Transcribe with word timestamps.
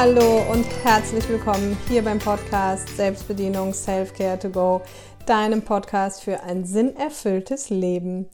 Hallo 0.00 0.44
und 0.52 0.64
herzlich 0.84 1.28
willkommen 1.28 1.76
hier 1.88 2.04
beim 2.04 2.20
Podcast 2.20 2.88
Selbstbedienung 2.96 3.74
Self-Care 3.74 4.38
to 4.38 4.48
Go, 4.48 4.80
deinem 5.26 5.62
Podcast 5.62 6.22
für 6.22 6.40
ein 6.44 6.64
sinnerfülltes 6.64 7.68
Leben. 7.70 8.28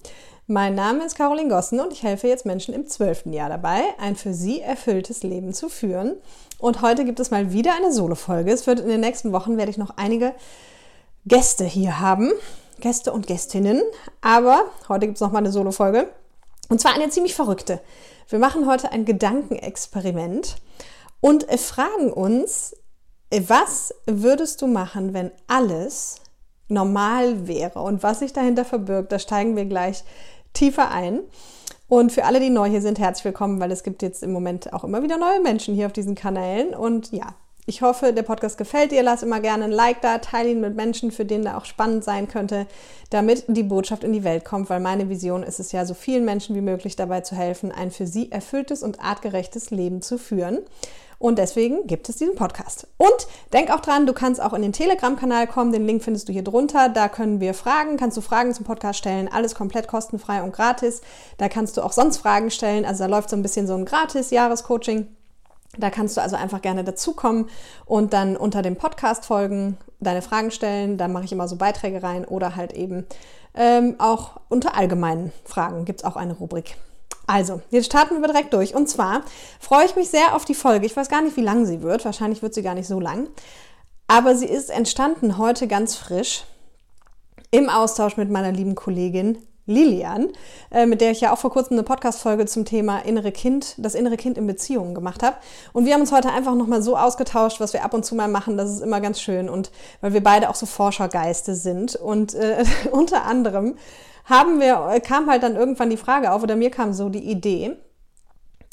Mein 0.46 0.74
Name 0.74 1.06
ist 1.06 1.16
Caroline 1.16 1.48
Gossen 1.48 1.80
und 1.80 1.90
ich 1.90 2.02
helfe 2.02 2.28
jetzt 2.28 2.44
Menschen 2.44 2.74
im 2.74 2.86
zwölften 2.86 3.32
Jahr 3.32 3.48
dabei, 3.48 3.80
ein 3.98 4.14
für 4.14 4.34
sie 4.34 4.60
erfülltes 4.60 5.22
Leben 5.22 5.54
zu 5.54 5.70
führen. 5.70 6.16
Und 6.58 6.82
heute 6.82 7.06
gibt 7.06 7.18
es 7.18 7.30
mal 7.30 7.50
wieder 7.50 7.74
eine 7.74 7.94
Solo-Folge. 7.94 8.52
Es 8.52 8.66
wird 8.66 8.80
in 8.80 8.88
den 8.88 9.00
nächsten 9.00 9.32
Wochen 9.32 9.56
werde 9.56 9.70
ich 9.70 9.78
noch 9.78 9.96
einige 9.96 10.34
Gäste 11.24 11.64
hier 11.64 11.98
haben, 11.98 12.30
Gäste 12.80 13.10
und 13.10 13.26
Gästinnen. 13.26 13.80
Aber 14.20 14.64
heute 14.90 15.06
gibt 15.06 15.16
es 15.16 15.22
noch 15.22 15.32
mal 15.32 15.38
eine 15.38 15.50
Solo-Folge 15.50 16.10
und 16.68 16.82
zwar 16.82 16.92
eine 16.92 17.08
ziemlich 17.08 17.34
verrückte. 17.34 17.80
Wir 18.28 18.38
machen 18.38 18.66
heute 18.66 18.92
ein 18.92 19.06
Gedankenexperiment 19.06 20.56
und 21.24 21.46
fragen 21.58 22.12
uns, 22.12 22.76
was 23.30 23.94
würdest 24.04 24.60
du 24.60 24.66
machen, 24.66 25.14
wenn 25.14 25.30
alles 25.46 26.16
normal 26.68 27.48
wäre 27.48 27.80
und 27.80 28.02
was 28.02 28.18
sich 28.18 28.34
dahinter 28.34 28.66
verbirgt, 28.66 29.10
da 29.10 29.18
steigen 29.18 29.56
wir 29.56 29.64
gleich 29.64 30.04
tiefer 30.52 30.90
ein. 30.90 31.20
Und 31.88 32.12
für 32.12 32.26
alle, 32.26 32.40
die 32.40 32.50
neu 32.50 32.68
hier 32.68 32.82
sind, 32.82 32.98
herzlich 32.98 33.24
willkommen, 33.24 33.58
weil 33.58 33.72
es 33.72 33.82
gibt 33.82 34.02
jetzt 34.02 34.22
im 34.22 34.32
Moment 34.32 34.74
auch 34.74 34.84
immer 34.84 35.02
wieder 35.02 35.16
neue 35.16 35.40
Menschen 35.40 35.74
hier 35.74 35.86
auf 35.86 35.94
diesen 35.94 36.14
Kanälen. 36.14 36.74
Und 36.74 37.10
ja, 37.10 37.34
ich 37.66 37.82
hoffe, 37.82 38.12
der 38.12 38.22
Podcast 38.22 38.58
gefällt 38.58 38.92
dir. 38.92 39.02
Lass 39.02 39.22
immer 39.22 39.40
gerne 39.40 39.64
ein 39.64 39.72
Like 39.72 40.02
da, 40.02 40.18
teile 40.18 40.50
ihn 40.50 40.60
mit 40.60 40.76
Menschen, 40.76 41.10
für 41.10 41.24
denen 41.24 41.46
er 41.46 41.56
auch 41.56 41.64
spannend 41.64 42.04
sein 42.04 42.28
könnte, 42.28 42.66
damit 43.10 43.44
die 43.48 43.62
Botschaft 43.62 44.04
in 44.04 44.12
die 44.12 44.24
Welt 44.24 44.44
kommt, 44.44 44.68
weil 44.68 44.80
meine 44.80 45.08
Vision 45.08 45.42
ist 45.42 45.60
es 45.60 45.72
ja, 45.72 45.86
so 45.86 45.94
vielen 45.94 46.24
Menschen 46.24 46.54
wie 46.54 46.60
möglich 46.60 46.96
dabei 46.96 47.22
zu 47.22 47.36
helfen, 47.36 47.72
ein 47.72 47.90
für 47.90 48.06
sie 48.06 48.30
erfülltes 48.30 48.82
und 48.82 49.00
artgerechtes 49.00 49.70
Leben 49.70 50.02
zu 50.02 50.18
führen. 50.18 50.58
Und 51.18 51.38
deswegen 51.38 51.86
gibt 51.86 52.08
es 52.10 52.16
diesen 52.16 52.34
Podcast. 52.34 52.86
Und 52.98 53.26
denk 53.54 53.70
auch 53.70 53.80
dran, 53.80 54.04
du 54.04 54.12
kannst 54.12 54.42
auch 54.42 54.52
in 54.52 54.60
den 54.60 54.72
Telegram-Kanal 54.74 55.46
kommen. 55.46 55.72
Den 55.72 55.86
Link 55.86 56.02
findest 56.02 56.28
du 56.28 56.34
hier 56.34 56.44
drunter. 56.44 56.90
Da 56.90 57.08
können 57.08 57.40
wir 57.40 57.54
Fragen, 57.54 57.96
kannst 57.96 58.18
du 58.18 58.20
Fragen 58.20 58.52
zum 58.52 58.66
Podcast 58.66 58.98
stellen. 58.98 59.30
Alles 59.32 59.54
komplett 59.54 59.88
kostenfrei 59.88 60.42
und 60.42 60.52
gratis. 60.52 61.00
Da 61.38 61.48
kannst 61.48 61.78
du 61.78 61.82
auch 61.82 61.92
sonst 61.92 62.18
Fragen 62.18 62.50
stellen. 62.50 62.84
Also 62.84 63.04
da 63.04 63.08
läuft 63.08 63.30
so 63.30 63.36
ein 63.36 63.42
bisschen 63.42 63.66
so 63.66 63.74
ein 63.74 63.86
gratis 63.86 64.32
Jahrescoaching. 64.32 65.06
Da 65.78 65.90
kannst 65.90 66.16
du 66.16 66.20
also 66.20 66.36
einfach 66.36 66.62
gerne 66.62 66.84
dazukommen 66.84 67.48
und 67.86 68.12
dann 68.12 68.36
unter 68.36 68.62
dem 68.62 68.76
Podcast 68.76 69.24
folgen, 69.24 69.76
deine 70.00 70.22
Fragen 70.22 70.50
stellen. 70.50 70.98
Da 70.98 71.08
mache 71.08 71.24
ich 71.24 71.32
immer 71.32 71.48
so 71.48 71.56
Beiträge 71.56 72.02
rein 72.02 72.24
oder 72.24 72.56
halt 72.56 72.72
eben 72.72 73.06
ähm, 73.54 73.96
auch 73.98 74.40
unter 74.48 74.76
allgemeinen 74.76 75.32
Fragen 75.44 75.84
gibt 75.84 76.00
es 76.00 76.04
auch 76.04 76.16
eine 76.16 76.34
Rubrik. 76.34 76.76
Also, 77.26 77.62
jetzt 77.70 77.86
starten 77.86 78.20
wir 78.20 78.28
direkt 78.28 78.52
durch. 78.52 78.74
Und 78.74 78.88
zwar 78.88 79.22
freue 79.58 79.86
ich 79.86 79.96
mich 79.96 80.10
sehr 80.10 80.34
auf 80.34 80.44
die 80.44 80.54
Folge. 80.54 80.86
Ich 80.86 80.96
weiß 80.96 81.08
gar 81.08 81.22
nicht, 81.22 81.36
wie 81.36 81.42
lang 81.42 81.64
sie 81.64 81.82
wird. 81.82 82.04
Wahrscheinlich 82.04 82.42
wird 82.42 82.52
sie 82.54 82.62
gar 82.62 82.74
nicht 82.74 82.88
so 82.88 83.00
lang. 83.00 83.28
Aber 84.08 84.34
sie 84.34 84.46
ist 84.46 84.70
entstanden 84.70 85.38
heute 85.38 85.66
ganz 85.66 85.96
frisch 85.96 86.44
im 87.50 87.70
Austausch 87.70 88.16
mit 88.16 88.30
meiner 88.30 88.52
lieben 88.52 88.74
Kollegin 88.74 89.38
Lilian, 89.66 90.28
äh, 90.70 90.84
mit 90.84 91.00
der 91.00 91.10
ich 91.10 91.22
ja 91.22 91.32
auch 91.32 91.38
vor 91.38 91.50
kurzem 91.50 91.74
eine 91.74 91.84
Podcast-Folge 91.84 92.46
zum 92.46 92.64
Thema 92.64 92.98
innere 92.98 93.32
Kind, 93.32 93.74
das 93.78 93.94
innere 93.94 94.16
Kind 94.16 94.36
in 94.36 94.46
Beziehungen 94.46 94.94
gemacht 94.94 95.22
habe. 95.22 95.36
Und 95.72 95.86
wir 95.86 95.94
haben 95.94 96.02
uns 96.02 96.12
heute 96.12 96.30
einfach 96.30 96.54
nochmal 96.54 96.82
so 96.82 96.96
ausgetauscht, 96.98 97.60
was 97.60 97.72
wir 97.72 97.84
ab 97.84 97.94
und 97.94 98.04
zu 98.04 98.14
mal 98.14 98.28
machen. 98.28 98.58
Das 98.58 98.70
ist 98.70 98.82
immer 98.82 99.00
ganz 99.00 99.20
schön. 99.20 99.48
Und 99.48 99.70
weil 100.02 100.12
wir 100.12 100.22
beide 100.22 100.50
auch 100.50 100.54
so 100.54 100.66
Forschergeiste 100.66 101.54
sind. 101.54 101.96
Und 101.96 102.34
äh, 102.34 102.64
unter 102.90 103.24
anderem 103.24 103.76
haben 104.24 104.60
wir, 104.60 104.88
äh, 104.92 105.00
kam 105.00 105.30
halt 105.30 105.42
dann 105.42 105.56
irgendwann 105.56 105.90
die 105.90 105.96
Frage 105.96 106.32
auf, 106.32 106.42
oder 106.42 106.56
mir 106.56 106.70
kam 106.70 106.92
so 106.92 107.08
die 107.08 107.24
Idee, 107.24 107.76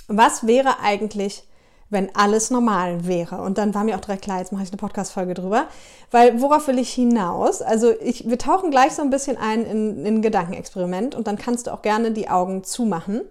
was 0.07 0.45
wäre 0.45 0.79
eigentlich, 0.81 1.43
wenn 1.91 2.15
alles 2.15 2.49
normal 2.49 3.05
wäre? 3.05 3.41
Und 3.41 3.59
dann 3.59 3.75
war 3.75 3.83
mir 3.83 3.95
auch 3.95 4.01
direkt 4.01 4.23
klar, 4.23 4.39
jetzt 4.39 4.51
mache 4.51 4.63
ich 4.63 4.69
eine 4.69 4.77
Podcast-Folge 4.77 5.35
drüber. 5.35 5.67
Weil 6.09 6.41
worauf 6.41 6.67
will 6.67 6.79
ich 6.79 6.91
hinaus? 6.91 7.61
Also 7.61 7.93
ich, 8.01 8.27
wir 8.27 8.39
tauchen 8.39 8.71
gleich 8.71 8.93
so 8.93 9.03
ein 9.03 9.11
bisschen 9.11 9.37
ein 9.37 9.65
in, 9.65 10.05
in 10.05 10.15
ein 10.15 10.21
Gedankenexperiment 10.21 11.13
und 11.13 11.27
dann 11.27 11.37
kannst 11.37 11.67
du 11.67 11.71
auch 11.71 11.83
gerne 11.83 12.11
die 12.11 12.29
Augen 12.29 12.63
zumachen. 12.63 13.21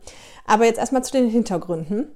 Aber 0.47 0.67
jetzt 0.67 0.79
erstmal 0.79 1.03
zu 1.03 1.13
den 1.13 1.29
Hintergründen. 1.29 2.09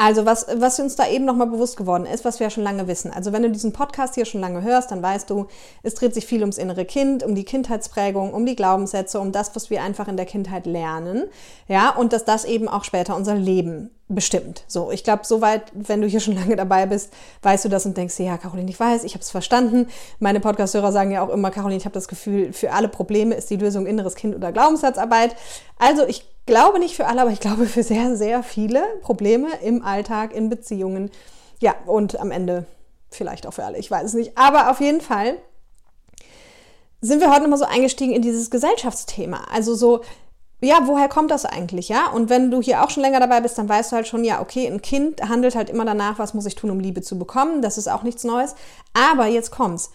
Also 0.00 0.24
was, 0.24 0.46
was 0.54 0.80
uns 0.80 0.96
da 0.96 1.06
eben 1.06 1.26
nochmal 1.26 1.48
bewusst 1.48 1.76
geworden 1.76 2.06
ist, 2.06 2.24
was 2.24 2.40
wir 2.40 2.46
ja 2.46 2.50
schon 2.50 2.64
lange 2.64 2.88
wissen. 2.88 3.12
Also 3.12 3.34
wenn 3.34 3.42
du 3.42 3.50
diesen 3.50 3.74
Podcast 3.74 4.14
hier 4.14 4.24
schon 4.24 4.40
lange 4.40 4.62
hörst, 4.62 4.90
dann 4.90 5.02
weißt 5.02 5.28
du, 5.28 5.46
es 5.82 5.94
dreht 5.94 6.14
sich 6.14 6.24
viel 6.24 6.40
ums 6.40 6.56
innere 6.56 6.86
Kind, 6.86 7.22
um 7.22 7.34
die 7.34 7.44
Kindheitsprägung, 7.44 8.32
um 8.32 8.46
die 8.46 8.56
Glaubenssätze, 8.56 9.20
um 9.20 9.30
das, 9.30 9.54
was 9.54 9.68
wir 9.68 9.82
einfach 9.82 10.08
in 10.08 10.16
der 10.16 10.24
Kindheit 10.24 10.64
lernen. 10.64 11.24
Ja, 11.68 11.90
und 11.90 12.14
dass 12.14 12.24
das 12.24 12.46
eben 12.46 12.66
auch 12.66 12.84
später 12.84 13.14
unser 13.14 13.34
Leben 13.34 13.90
bestimmt. 14.08 14.64
So, 14.68 14.90
ich 14.90 15.04
glaube, 15.04 15.26
soweit, 15.26 15.64
wenn 15.74 16.00
du 16.00 16.08
hier 16.08 16.20
schon 16.20 16.34
lange 16.40 16.56
dabei 16.56 16.86
bist, 16.86 17.12
weißt 17.42 17.66
du 17.66 17.68
das 17.68 17.84
und 17.84 17.94
denkst, 17.94 18.18
ja, 18.20 18.38
Caroline, 18.38 18.70
ich 18.70 18.80
weiß, 18.80 19.04
ich 19.04 19.12
habe 19.12 19.20
es 19.20 19.30
verstanden. 19.30 19.86
Meine 20.18 20.40
Podcast-Hörer 20.40 20.92
sagen 20.92 21.10
ja 21.10 21.20
auch 21.22 21.28
immer, 21.28 21.50
Caroline, 21.50 21.76
ich 21.76 21.84
habe 21.84 21.92
das 21.92 22.08
Gefühl, 22.08 22.54
für 22.54 22.72
alle 22.72 22.88
Probleme 22.88 23.34
ist 23.34 23.50
die 23.50 23.56
Lösung 23.56 23.84
inneres 23.84 24.14
Kind 24.14 24.34
oder 24.34 24.50
Glaubenssatzarbeit. 24.50 25.36
Also 25.78 26.06
ich 26.06 26.24
glaube 26.50 26.78
nicht 26.80 26.96
für 26.96 27.06
alle, 27.06 27.22
aber 27.22 27.30
ich 27.30 27.40
glaube 27.40 27.66
für 27.66 27.82
sehr, 27.82 28.16
sehr 28.16 28.42
viele 28.42 28.82
Probleme 29.02 29.48
im 29.62 29.82
Alltag, 29.84 30.34
in 30.34 30.50
Beziehungen. 30.50 31.10
Ja, 31.60 31.74
und 31.86 32.18
am 32.20 32.30
Ende 32.30 32.66
vielleicht 33.10 33.46
auch 33.46 33.54
für 33.54 33.64
alle, 33.64 33.78
ich 33.78 33.90
weiß 33.90 34.04
es 34.04 34.14
nicht. 34.14 34.36
Aber 34.36 34.70
auf 34.70 34.80
jeden 34.80 35.00
Fall 35.00 35.38
sind 37.00 37.20
wir 37.20 37.30
heute 37.30 37.42
nochmal 37.42 37.58
so 37.58 37.64
eingestiegen 37.64 38.12
in 38.12 38.22
dieses 38.22 38.50
Gesellschaftsthema. 38.50 39.44
Also 39.52 39.74
so, 39.74 40.00
ja, 40.60 40.80
woher 40.86 41.08
kommt 41.08 41.30
das 41.30 41.46
eigentlich, 41.46 41.88
ja? 41.88 42.10
Und 42.10 42.28
wenn 42.28 42.50
du 42.50 42.60
hier 42.60 42.82
auch 42.82 42.90
schon 42.90 43.02
länger 43.02 43.20
dabei 43.20 43.40
bist, 43.40 43.56
dann 43.56 43.68
weißt 43.68 43.92
du 43.92 43.96
halt 43.96 44.08
schon, 44.08 44.24
ja, 44.24 44.40
okay, 44.40 44.66
ein 44.66 44.82
Kind 44.82 45.22
handelt 45.28 45.54
halt 45.54 45.70
immer 45.70 45.84
danach, 45.84 46.18
was 46.18 46.34
muss 46.34 46.46
ich 46.46 46.56
tun, 46.56 46.70
um 46.70 46.80
Liebe 46.80 47.00
zu 47.00 47.18
bekommen. 47.18 47.62
Das 47.62 47.78
ist 47.78 47.88
auch 47.88 48.02
nichts 48.02 48.24
Neues. 48.24 48.54
Aber 48.92 49.26
jetzt 49.26 49.50
kommt's 49.50 49.90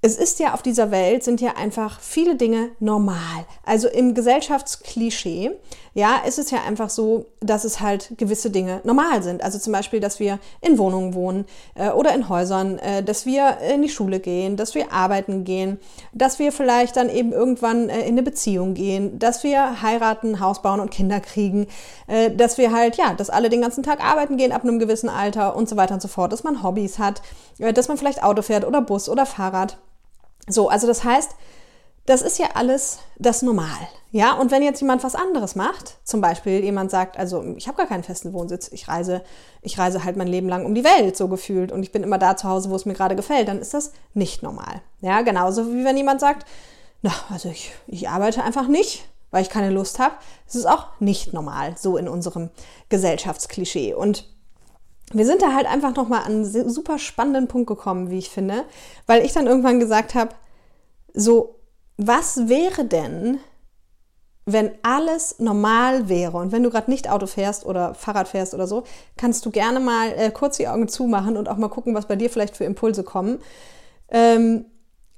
es 0.00 0.16
ist 0.16 0.38
ja 0.38 0.54
auf 0.54 0.62
dieser 0.62 0.92
Welt 0.92 1.24
sind 1.24 1.40
ja 1.40 1.56
einfach 1.56 1.98
viele 2.00 2.36
Dinge 2.36 2.70
normal. 2.78 3.46
Also 3.64 3.88
im 3.88 4.14
Gesellschaftsklischee, 4.14 5.50
ja, 5.92 6.18
ist 6.24 6.38
es 6.38 6.52
ja 6.52 6.62
einfach 6.62 6.88
so, 6.88 7.26
dass 7.40 7.64
es 7.64 7.80
halt 7.80 8.12
gewisse 8.16 8.50
Dinge 8.50 8.80
normal 8.84 9.24
sind. 9.24 9.42
Also 9.42 9.58
zum 9.58 9.72
Beispiel, 9.72 9.98
dass 9.98 10.20
wir 10.20 10.38
in 10.60 10.78
Wohnungen 10.78 11.14
wohnen 11.14 11.46
äh, 11.74 11.90
oder 11.90 12.14
in 12.14 12.28
Häusern, 12.28 12.78
äh, 12.78 13.02
dass 13.02 13.26
wir 13.26 13.58
in 13.74 13.82
die 13.82 13.88
Schule 13.88 14.20
gehen, 14.20 14.56
dass 14.56 14.76
wir 14.76 14.92
arbeiten 14.92 15.42
gehen, 15.42 15.80
dass 16.12 16.38
wir 16.38 16.52
vielleicht 16.52 16.96
dann 16.96 17.08
eben 17.08 17.32
irgendwann 17.32 17.88
äh, 17.88 18.02
in 18.02 18.12
eine 18.12 18.22
Beziehung 18.22 18.74
gehen, 18.74 19.18
dass 19.18 19.42
wir 19.42 19.82
heiraten, 19.82 20.38
Haus 20.38 20.62
bauen 20.62 20.78
und 20.78 20.92
Kinder 20.92 21.18
kriegen, 21.18 21.66
äh, 22.06 22.30
dass 22.30 22.56
wir 22.56 22.72
halt, 22.72 22.96
ja, 22.96 23.14
dass 23.14 23.30
alle 23.30 23.48
den 23.48 23.62
ganzen 23.62 23.82
Tag 23.82 24.00
arbeiten 24.00 24.36
gehen 24.36 24.52
ab 24.52 24.62
einem 24.62 24.78
gewissen 24.78 25.08
Alter 25.08 25.56
und 25.56 25.68
so 25.68 25.76
weiter 25.76 25.94
und 25.94 26.02
so 26.02 26.08
fort, 26.08 26.32
dass 26.32 26.44
man 26.44 26.62
Hobbys 26.62 27.00
hat, 27.00 27.20
äh, 27.58 27.72
dass 27.72 27.88
man 27.88 27.96
vielleicht 27.96 28.22
Auto 28.22 28.42
fährt 28.42 28.64
oder 28.64 28.80
Bus 28.80 29.08
oder 29.08 29.26
Fahrrad. 29.26 29.76
So, 30.48 30.68
also 30.68 30.86
das 30.86 31.04
heißt, 31.04 31.32
das 32.06 32.22
ist 32.22 32.38
ja 32.38 32.48
alles 32.54 33.00
das 33.18 33.42
Normal. 33.42 33.88
Ja, 34.10 34.32
und 34.32 34.50
wenn 34.50 34.62
jetzt 34.62 34.80
jemand 34.80 35.04
was 35.04 35.14
anderes 35.14 35.54
macht, 35.54 35.98
zum 36.04 36.22
Beispiel 36.22 36.64
jemand 36.64 36.90
sagt, 36.90 37.18
also 37.18 37.44
ich 37.56 37.68
habe 37.68 37.76
gar 37.76 37.86
keinen 37.86 38.02
festen 38.02 38.32
Wohnsitz, 38.32 38.68
ich 38.72 38.88
reise, 38.88 39.22
ich 39.60 39.78
reise 39.78 40.02
halt 40.04 40.16
mein 40.16 40.28
Leben 40.28 40.48
lang 40.48 40.64
um 40.64 40.74
die 40.74 40.84
Welt, 40.84 41.18
so 41.18 41.28
gefühlt, 41.28 41.70
und 41.70 41.82
ich 41.82 41.92
bin 41.92 42.02
immer 42.02 42.16
da 42.16 42.34
zu 42.34 42.48
Hause, 42.48 42.70
wo 42.70 42.76
es 42.76 42.86
mir 42.86 42.94
gerade 42.94 43.16
gefällt, 43.16 43.48
dann 43.48 43.60
ist 43.60 43.74
das 43.74 43.92
nicht 44.14 44.42
normal. 44.42 44.80
Ja, 45.02 45.20
genauso 45.20 45.70
wie 45.74 45.84
wenn 45.84 45.98
jemand 45.98 46.20
sagt, 46.20 46.46
na, 47.02 47.12
also 47.28 47.50
ich, 47.50 47.72
ich 47.86 48.08
arbeite 48.08 48.42
einfach 48.42 48.66
nicht, 48.66 49.04
weil 49.30 49.42
ich 49.42 49.50
keine 49.50 49.70
Lust 49.70 49.98
habe. 49.98 50.14
Das 50.46 50.54
ist 50.54 50.66
auch 50.66 50.86
nicht 51.00 51.34
normal, 51.34 51.76
so 51.76 51.98
in 51.98 52.08
unserem 52.08 52.48
Gesellschaftsklischee. 52.88 53.92
Und 53.92 54.26
wir 55.12 55.26
sind 55.26 55.42
da 55.42 55.52
halt 55.52 55.66
einfach 55.66 55.94
nochmal 55.94 56.20
an 56.20 56.44
einen 56.44 56.70
super 56.70 56.98
spannenden 56.98 57.48
Punkt 57.48 57.66
gekommen, 57.66 58.10
wie 58.10 58.18
ich 58.18 58.30
finde, 58.30 58.64
weil 59.06 59.24
ich 59.24 59.32
dann 59.34 59.46
irgendwann 59.46 59.80
gesagt 59.80 60.14
habe, 60.14 60.34
so, 61.18 61.56
was 61.96 62.48
wäre 62.48 62.84
denn, 62.84 63.40
wenn 64.46 64.70
alles 64.82 65.40
normal 65.40 66.08
wäre 66.08 66.36
und 66.38 66.52
wenn 66.52 66.62
du 66.62 66.70
gerade 66.70 66.90
nicht 66.90 67.10
Auto 67.10 67.26
fährst 67.26 67.66
oder 67.66 67.92
Fahrrad 67.92 68.28
fährst 68.28 68.54
oder 68.54 68.68
so, 68.68 68.84
kannst 69.16 69.44
du 69.44 69.50
gerne 69.50 69.80
mal 69.80 70.12
äh, 70.16 70.30
kurz 70.30 70.58
die 70.58 70.68
Augen 70.68 70.86
zumachen 70.86 71.36
und 71.36 71.48
auch 71.48 71.56
mal 71.56 71.68
gucken, 71.68 71.94
was 71.94 72.06
bei 72.06 72.14
dir 72.14 72.30
vielleicht 72.30 72.56
für 72.56 72.64
Impulse 72.64 73.02
kommen. 73.02 73.40
Ähm, 74.10 74.66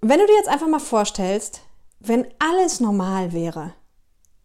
wenn 0.00 0.18
du 0.18 0.26
dir 0.26 0.36
jetzt 0.36 0.48
einfach 0.48 0.68
mal 0.68 0.80
vorstellst, 0.80 1.60
wenn 2.00 2.26
alles 2.38 2.80
normal 2.80 3.34
wäre, 3.34 3.74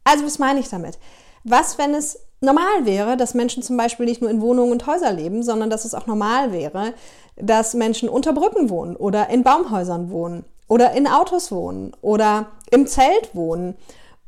also 0.03 0.25
was 0.25 0.39
meine 0.39 0.59
ich 0.59 0.67
damit? 0.67 0.99
Was, 1.45 1.77
wenn 1.77 1.93
es 1.95 2.19
normal 2.41 2.85
wäre, 2.85 3.15
dass 3.15 3.33
Menschen 3.33 3.63
zum 3.63 3.77
Beispiel 3.77 4.05
nicht 4.05 4.19
nur 4.19 4.29
in 4.29 4.41
Wohnungen 4.41 4.73
und 4.73 4.85
Häusern 4.85 5.15
leben, 5.15 5.41
sondern 5.41 5.69
dass 5.69 5.85
es 5.85 5.95
auch 5.95 6.05
normal 6.05 6.51
wäre, 6.51 6.93
dass 7.37 7.73
Menschen 7.75 8.09
unter 8.09 8.33
Brücken 8.33 8.69
wohnen 8.69 8.97
oder 8.97 9.29
in 9.29 9.43
Baumhäusern 9.43 10.11
wohnen 10.11 10.43
oder 10.67 10.93
in 10.93 11.07
Autos 11.07 11.51
wohnen 11.51 11.93
oder 12.01 12.47
im 12.71 12.87
Zelt 12.87 13.33
wohnen 13.33 13.75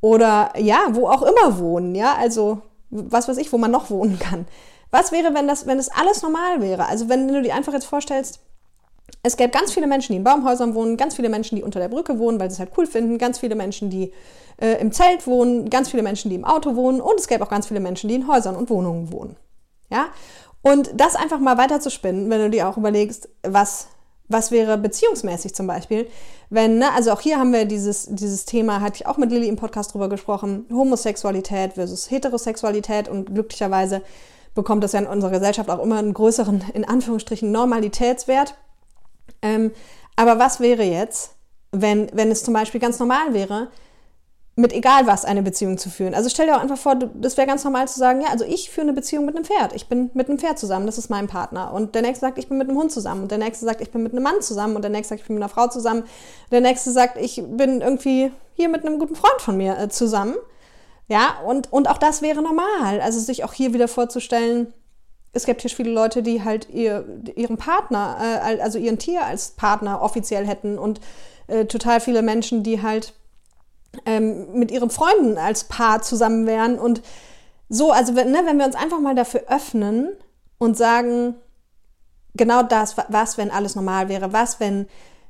oder 0.01 0.53
ja, 0.57 0.87
wo 0.91 1.07
auch 1.07 1.23
immer 1.23 1.59
wohnen, 1.59 1.95
ja, 1.95 2.15
also 2.15 2.61
was 2.89 3.27
weiß 3.27 3.37
ich, 3.37 3.51
wo 3.51 3.57
man 3.57 3.71
noch 3.71 3.89
wohnen 3.89 4.19
kann. 4.19 4.47
Was 4.91 5.11
wäre, 5.11 5.33
wenn 5.33 5.47
das, 5.47 5.67
wenn 5.67 5.77
das 5.77 5.89
alles 5.89 6.21
normal 6.21 6.61
wäre? 6.61 6.87
Also 6.87 7.09
wenn 7.09 7.27
du 7.27 7.41
dir 7.41 7.53
einfach 7.53 7.73
jetzt 7.73 7.85
vorstellst, 7.85 8.39
es 9.23 9.35
gäbe 9.35 9.49
ganz 9.49 9.73
viele 9.73 9.87
Menschen, 9.87 10.13
die 10.13 10.17
in 10.17 10.23
Baumhäusern 10.23 10.73
wohnen, 10.73 10.97
ganz 10.97 11.15
viele 11.15 11.29
Menschen, 11.29 11.55
die 11.55 11.63
unter 11.63 11.79
der 11.79 11.89
Brücke 11.89 12.19
wohnen, 12.19 12.39
weil 12.39 12.49
sie 12.49 12.55
es 12.55 12.59
halt 12.59 12.71
cool 12.77 12.87
finden, 12.87 13.17
ganz 13.17 13.39
viele 13.39 13.55
Menschen, 13.55 13.89
die 13.89 14.13
äh, 14.57 14.79
im 14.79 14.91
Zelt 14.91 15.27
wohnen, 15.27 15.69
ganz 15.69 15.89
viele 15.89 16.03
Menschen, 16.03 16.29
die 16.29 16.35
im 16.35 16.45
Auto 16.45 16.75
wohnen 16.75 17.01
und 17.01 17.19
es 17.19 17.27
gäbe 17.27 17.43
auch 17.43 17.49
ganz 17.49 17.67
viele 17.67 17.79
Menschen, 17.79 18.07
die 18.09 18.15
in 18.15 18.27
Häusern 18.27 18.55
und 18.55 18.69
Wohnungen 18.69 19.11
wohnen. 19.11 19.35
Ja? 19.89 20.07
Und 20.61 20.91
das 20.95 21.15
einfach 21.15 21.39
mal 21.39 21.57
weiter 21.57 21.79
zu 21.79 21.89
spinnen, 21.89 22.29
wenn 22.29 22.41
du 22.41 22.49
dir 22.49 22.67
auch 22.67 22.77
überlegst, 22.77 23.29
was, 23.43 23.87
was 24.29 24.51
wäre 24.51 24.77
beziehungsmäßig 24.77 25.55
zum 25.55 25.67
Beispiel, 25.67 26.07
wenn, 26.49 26.77
ne, 26.77 26.91
also 26.93 27.11
auch 27.11 27.21
hier 27.21 27.37
haben 27.37 27.53
wir 27.53 27.65
dieses, 27.65 28.07
dieses 28.09 28.45
Thema, 28.45 28.81
hatte 28.81 28.95
ich 28.95 29.07
auch 29.07 29.17
mit 29.17 29.31
Lilly 29.31 29.47
im 29.47 29.55
Podcast 29.55 29.93
drüber 29.93 30.09
gesprochen, 30.09 30.65
Homosexualität 30.71 31.73
versus 31.73 32.09
Heterosexualität 32.11 33.07
und 33.07 33.33
glücklicherweise 33.33 34.01
bekommt 34.55 34.83
das 34.83 34.93
ja 34.93 34.99
in 34.99 35.07
unserer 35.07 35.31
Gesellschaft 35.31 35.69
auch 35.69 35.81
immer 35.81 35.99
einen 35.99 36.13
größeren, 36.13 36.63
in 36.73 36.85
Anführungsstrichen, 36.85 37.51
Normalitätswert. 37.51 38.55
Ähm, 39.41 39.71
aber 40.15 40.39
was 40.39 40.59
wäre 40.59 40.83
jetzt, 40.83 41.35
wenn, 41.71 42.09
wenn 42.13 42.31
es 42.31 42.43
zum 42.43 42.53
Beispiel 42.53 42.81
ganz 42.81 42.99
normal 42.99 43.33
wäre, 43.33 43.69
mit 44.59 44.73
egal 44.73 45.05
was 45.05 45.23
eine 45.23 45.43
Beziehung 45.43 45.77
zu 45.77 45.91
führen. 45.91 46.15
Also 46.15 46.29
stell 46.29 46.47
dir 46.47 46.57
auch 46.57 46.61
einfach 46.61 46.79
vor, 46.79 46.95
das 46.95 47.37
wäre 47.37 47.45
ganz 47.45 47.63
normal 47.63 47.87
zu 47.87 47.99
sagen, 47.99 48.21
ja, 48.21 48.29
also 48.29 48.43
ich 48.43 48.71
führe 48.71 48.87
eine 48.87 48.93
Beziehung 48.93 49.23
mit 49.23 49.35
einem 49.35 49.45
Pferd. 49.45 49.71
Ich 49.73 49.87
bin 49.87 50.09
mit 50.15 50.27
einem 50.27 50.39
Pferd 50.39 50.57
zusammen, 50.57 50.87
das 50.87 50.97
ist 50.97 51.11
mein 51.11 51.27
Partner. 51.27 51.71
Und 51.73 51.93
der 51.93 52.01
nächste 52.01 52.21
sagt, 52.21 52.39
ich 52.39 52.49
bin 52.49 52.57
mit 52.57 52.67
einem 52.67 52.75
Hund 52.75 52.91
zusammen. 52.91 53.21
Und 53.21 53.29
der 53.29 53.37
nächste 53.37 53.65
sagt, 53.65 53.81
ich 53.81 53.91
bin 53.91 54.01
mit 54.01 54.13
einem 54.13 54.23
Mann 54.23 54.41
zusammen. 54.41 54.75
Und 54.75 54.81
der 54.81 54.89
nächste 54.89 55.09
sagt, 55.09 55.21
ich 55.21 55.27
bin 55.27 55.35
mit 55.35 55.43
einer 55.43 55.53
Frau 55.53 55.67
zusammen. 55.67 56.05
Der 56.51 56.61
nächste 56.61 56.91
sagt, 56.91 57.17
ich 57.17 57.43
bin 57.45 57.81
irgendwie 57.81 58.31
hier 58.55 58.69
mit 58.69 58.83
einem 58.83 58.97
guten 58.97 59.15
Freund 59.15 59.39
von 59.41 59.57
mir 59.57 59.77
äh, 59.77 59.89
zusammen. 59.89 60.33
Ja, 61.07 61.37
und, 61.45 61.71
und 61.71 61.87
auch 61.87 61.99
das 61.99 62.23
wäre 62.23 62.41
normal. 62.41 62.99
Also 62.99 63.19
sich 63.19 63.43
auch 63.43 63.53
hier 63.53 63.75
wieder 63.75 63.87
vorzustellen, 63.87 64.73
es 65.33 65.45
gibt 65.45 65.61
hier 65.61 65.69
viele 65.69 65.91
Leute, 65.91 66.23
die 66.23 66.43
halt 66.43 66.67
ihr, 66.71 67.05
ihren 67.35 67.57
Partner, 67.57 68.17
äh, 68.19 68.59
also 68.59 68.79
ihren 68.79 68.97
Tier 68.97 69.23
als 69.23 69.51
Partner 69.51 70.01
offiziell 70.01 70.47
hätten 70.47 70.79
und 70.79 70.99
äh, 71.45 71.65
total 71.65 71.99
viele 71.99 72.23
Menschen, 72.23 72.63
die 72.63 72.81
halt 72.81 73.13
ähm, 74.05 74.53
mit 74.53 74.71
ihren 74.71 74.89
Freunden 74.89 75.37
als 75.37 75.65
Paar 75.65 76.01
zusammen 76.01 76.45
wären. 76.45 76.79
Und 76.79 77.01
so, 77.69 77.91
also 77.91 78.15
wenn, 78.15 78.31
ne, 78.31 78.41
wenn 78.45 78.57
wir 78.57 78.65
uns 78.65 78.75
einfach 78.75 78.99
mal 78.99 79.15
dafür 79.15 79.43
öffnen 79.47 80.09
und 80.57 80.77
sagen, 80.77 81.35
genau 82.35 82.63
das, 82.63 82.95
was, 83.09 83.37
wenn 83.37 83.51
alles 83.51 83.75
normal 83.75 84.09
wäre, 84.09 84.33
was, 84.33 84.59
wenn, 84.59 84.87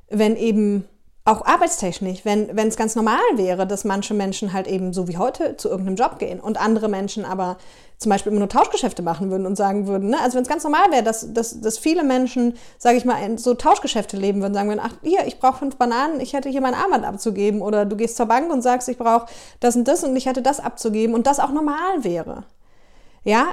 wenn 0.08 0.36
eben 0.36 0.88
auch 1.28 1.44
arbeitstechnisch, 1.44 2.24
wenn 2.24 2.56
es 2.56 2.76
ganz 2.76 2.96
normal 2.96 3.20
wäre, 3.34 3.66
dass 3.66 3.84
manche 3.84 4.14
Menschen 4.14 4.54
halt 4.54 4.66
eben 4.66 4.94
so 4.94 5.08
wie 5.08 5.18
heute 5.18 5.58
zu 5.58 5.68
irgendeinem 5.68 5.96
Job 5.96 6.18
gehen 6.18 6.40
und 6.40 6.58
andere 6.58 6.88
Menschen 6.88 7.26
aber 7.26 7.58
zum 7.98 8.10
Beispiel 8.10 8.32
immer 8.32 8.38
nur 8.38 8.48
Tauschgeschäfte 8.48 9.02
machen 9.02 9.30
würden 9.30 9.44
und 9.44 9.56
sagen 9.56 9.86
würden, 9.86 10.10
ne? 10.10 10.18
also 10.22 10.36
wenn 10.36 10.42
es 10.42 10.48
ganz 10.48 10.64
normal 10.64 10.90
wäre, 10.90 11.02
dass, 11.02 11.34
dass, 11.34 11.60
dass 11.60 11.78
viele 11.78 12.02
Menschen, 12.02 12.56
sage 12.78 12.96
ich 12.96 13.04
mal, 13.04 13.38
so 13.38 13.54
Tauschgeschäfte 13.54 14.16
leben 14.16 14.40
würden, 14.40 14.54
sagen 14.54 14.68
würden, 14.70 14.80
ach 14.82 14.94
hier, 15.02 15.26
ich 15.26 15.38
brauche 15.38 15.58
fünf 15.58 15.76
Bananen, 15.76 16.20
ich 16.20 16.32
hätte 16.32 16.48
hier 16.48 16.62
mein 16.62 16.74
Armband 16.74 17.04
abzugeben 17.04 17.60
oder 17.60 17.84
du 17.84 17.96
gehst 17.96 18.16
zur 18.16 18.26
Bank 18.26 18.50
und 18.50 18.62
sagst, 18.62 18.88
ich 18.88 18.96
brauche 18.96 19.26
das 19.60 19.76
und 19.76 19.86
das 19.86 20.04
und 20.04 20.16
ich 20.16 20.26
hätte 20.26 20.40
das 20.40 20.60
abzugeben 20.60 21.14
und 21.14 21.26
das 21.26 21.40
auch 21.40 21.50
normal 21.50 22.04
wäre. 22.04 22.44
Ja, 23.24 23.48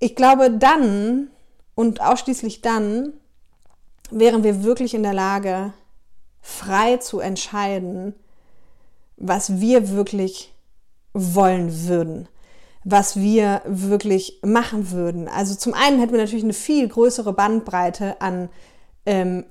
ich 0.00 0.16
glaube 0.16 0.50
dann 0.50 1.30
und 1.76 2.00
ausschließlich 2.00 2.62
dann 2.62 3.12
wären 4.10 4.42
wir 4.42 4.64
wirklich 4.64 4.94
in 4.94 5.02
der 5.04 5.14
Lage, 5.14 5.72
frei 6.42 6.98
zu 6.98 7.20
entscheiden, 7.20 8.14
was 9.16 9.60
wir 9.60 9.90
wirklich 9.90 10.52
wollen 11.14 11.86
würden, 11.86 12.28
was 12.84 13.16
wir 13.16 13.62
wirklich 13.64 14.40
machen 14.44 14.90
würden. 14.90 15.28
Also 15.28 15.54
zum 15.54 15.72
einen 15.72 16.00
hätten 16.00 16.12
wir 16.12 16.20
natürlich 16.20 16.44
eine 16.44 16.52
viel 16.52 16.88
größere 16.88 17.32
Bandbreite 17.32 18.20
an 18.20 18.48
ähm, 19.06 19.44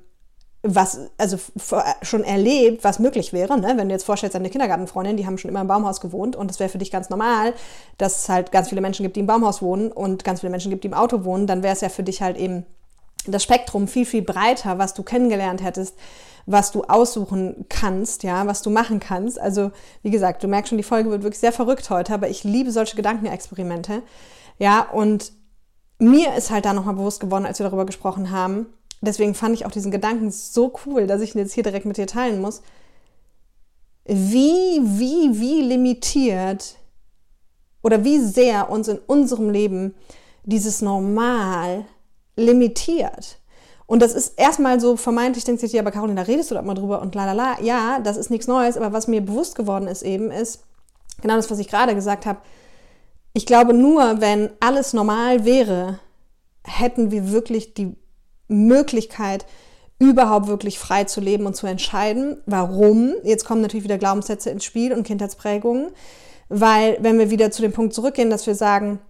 was, 0.64 1.10
also 1.18 1.38
schon 2.04 2.24
erlebt, 2.24 2.84
was 2.84 3.00
möglich 3.00 3.34
wäre. 3.34 3.60
Ne? 3.60 3.74
Wenn 3.78 3.90
du 3.90 3.96
jetzt 3.96 4.04
vorstellst, 4.04 4.36
deine 4.36 4.50
Kindergartenfreundin, 4.50 5.18
die 5.18 5.26
haben 5.26 5.40
schon 5.40 5.50
immer 5.50 5.62
im 5.62 5.68
Baumhaus 5.68 6.02
gewohnt 6.02 6.36
und 6.36 6.52
es 6.52 6.60
wäre 6.60 6.70
für 6.70 6.78
dich 6.78 6.92
ganz 6.92 7.10
normal, 7.10 7.54
dass 7.98 8.24
es 8.24 8.30
halt 8.30 8.52
ganz 8.52 8.70
viele 8.70 8.82
Menschen 8.82 9.04
gibt, 9.04 9.16
die 9.16 9.22
im 9.22 9.26
Baumhaus 9.26 9.64
wohnen 9.64 9.92
und 9.92 10.24
ganz 10.24 10.42
viele 10.42 10.52
Menschen 10.52 10.70
gibt, 10.70 10.84
die 10.84 10.90
im 10.90 10.94
Auto 10.94 11.24
wohnen, 11.24 11.48
dann 11.48 11.64
wäre 11.64 11.74
es 11.74 11.82
ja 11.82 11.90
für 11.90 12.04
dich 12.04 12.22
halt 12.22 12.38
eben 12.38 12.66
das 13.26 13.44
Spektrum 13.44 13.88
viel, 13.88 14.06
viel 14.06 14.22
breiter, 14.22 14.78
was 14.78 14.94
du 14.94 15.02
kennengelernt 15.02 15.64
hättest, 15.64 15.98
was 16.46 16.72
du 16.72 16.84
aussuchen 16.84 17.66
kannst, 17.70 18.24
ja, 18.24 18.48
was 18.48 18.62
du 18.62 18.70
machen 18.70 19.00
kannst. 19.00 19.40
Also, 19.40 19.72
wie 20.02 20.12
gesagt, 20.12 20.44
du 20.44 20.48
merkst 20.48 20.70
schon, 20.70 20.78
die 20.78 20.84
Folge 20.84 21.10
wird 21.10 21.24
wirklich 21.24 21.40
sehr 21.40 21.52
verrückt 21.52 21.90
heute, 21.90 22.14
aber 22.14 22.30
ich 22.30 22.44
liebe 22.44 22.72
solche 22.72 22.96
Gedankenexperimente. 22.96 24.04
Ja, 24.60 24.82
und 24.82 25.32
mir 26.00 26.36
ist 26.36 26.50
halt 26.50 26.66
da 26.66 26.74
nochmal 26.74 26.96
bewusst 26.96 27.20
geworden, 27.20 27.46
als 27.46 27.60
wir 27.60 27.66
darüber 27.66 27.86
gesprochen 27.86 28.32
haben. 28.32 28.68
Deswegen 29.02 29.34
fand 29.34 29.56
ich 29.56 29.66
auch 29.66 29.72
diesen 29.72 29.92
Gedanken 29.92 30.32
so 30.32 30.74
cool, 30.86 31.08
dass 31.08 31.22
ich 31.22 31.36
ihn 31.36 31.40
jetzt 31.40 31.54
hier 31.54 31.64
direkt 31.64 31.86
mit 31.86 31.98
dir 31.98 32.08
teilen 32.08 32.42
muss. 32.42 32.62
Wie, 34.06 34.82
wie, 34.84 35.40
wie 35.40 35.62
limitiert 35.62 36.76
oder 37.82 38.04
wie 38.04 38.20
sehr 38.20 38.70
uns 38.70 38.88
in 38.88 39.00
unserem 39.00 39.50
Leben 39.50 39.96
dieses 40.44 40.82
Normal 40.82 41.86
limitiert. 42.36 43.41
Und 43.92 44.02
das 44.02 44.14
ist 44.14 44.40
erstmal 44.40 44.80
so 44.80 44.96
vermeintlich, 44.96 45.44
denkt 45.44 45.60
sich, 45.60 45.74
ja, 45.74 45.82
aber 45.82 45.92
Carolina, 45.92 46.22
redest 46.22 46.50
du 46.50 46.56
da 46.56 46.62
mal 46.62 46.76
drüber 46.76 47.02
und 47.02 47.14
la 47.14 47.26
la 47.26 47.34
la. 47.34 47.62
Ja, 47.62 48.00
das 48.00 48.16
ist 48.16 48.30
nichts 48.30 48.48
Neues, 48.48 48.78
aber 48.78 48.94
was 48.94 49.10
mir 49.10 49.20
bewusst 49.20 49.56
geworden 49.56 49.90
ist 49.90 50.02
eben, 50.02 50.32
ist 50.32 50.64
genau 51.22 51.36
das, 51.36 51.52
was 51.52 51.60
ich 51.60 51.68
gerade 51.68 51.94
gesagt 51.94 52.26
habe. 52.26 52.40
Ich 53.34 53.46
glaube, 53.46 53.74
nur 53.74 54.22
wenn 54.22 54.50
alles 54.62 54.94
normal 54.94 55.44
wäre, 55.44 56.00
hätten 56.64 57.12
wir 57.12 57.34
wirklich 57.34 57.74
die 57.74 57.98
Möglichkeit, 58.48 59.46
überhaupt 60.00 60.48
wirklich 60.48 60.80
frei 60.80 61.04
zu 61.04 61.20
leben 61.20 61.46
und 61.46 61.58
zu 61.58 61.68
entscheiden. 61.68 62.38
Warum? 62.46 63.16
Jetzt 63.26 63.44
kommen 63.44 63.60
natürlich 63.60 63.84
wieder 63.84 63.98
Glaubenssätze 63.98 64.52
ins 64.52 64.64
Spiel 64.64 64.94
und 64.94 65.04
Kindheitsprägungen. 65.04 65.92
Weil, 66.48 66.98
wenn 67.02 67.20
wir 67.20 67.30
wieder 67.30 67.52
zu 67.52 67.62
dem 67.62 67.74
Punkt 67.74 67.94
zurückgehen, 67.94 68.30
dass 68.30 68.48
wir 68.48 68.56
sagen, 68.56 69.02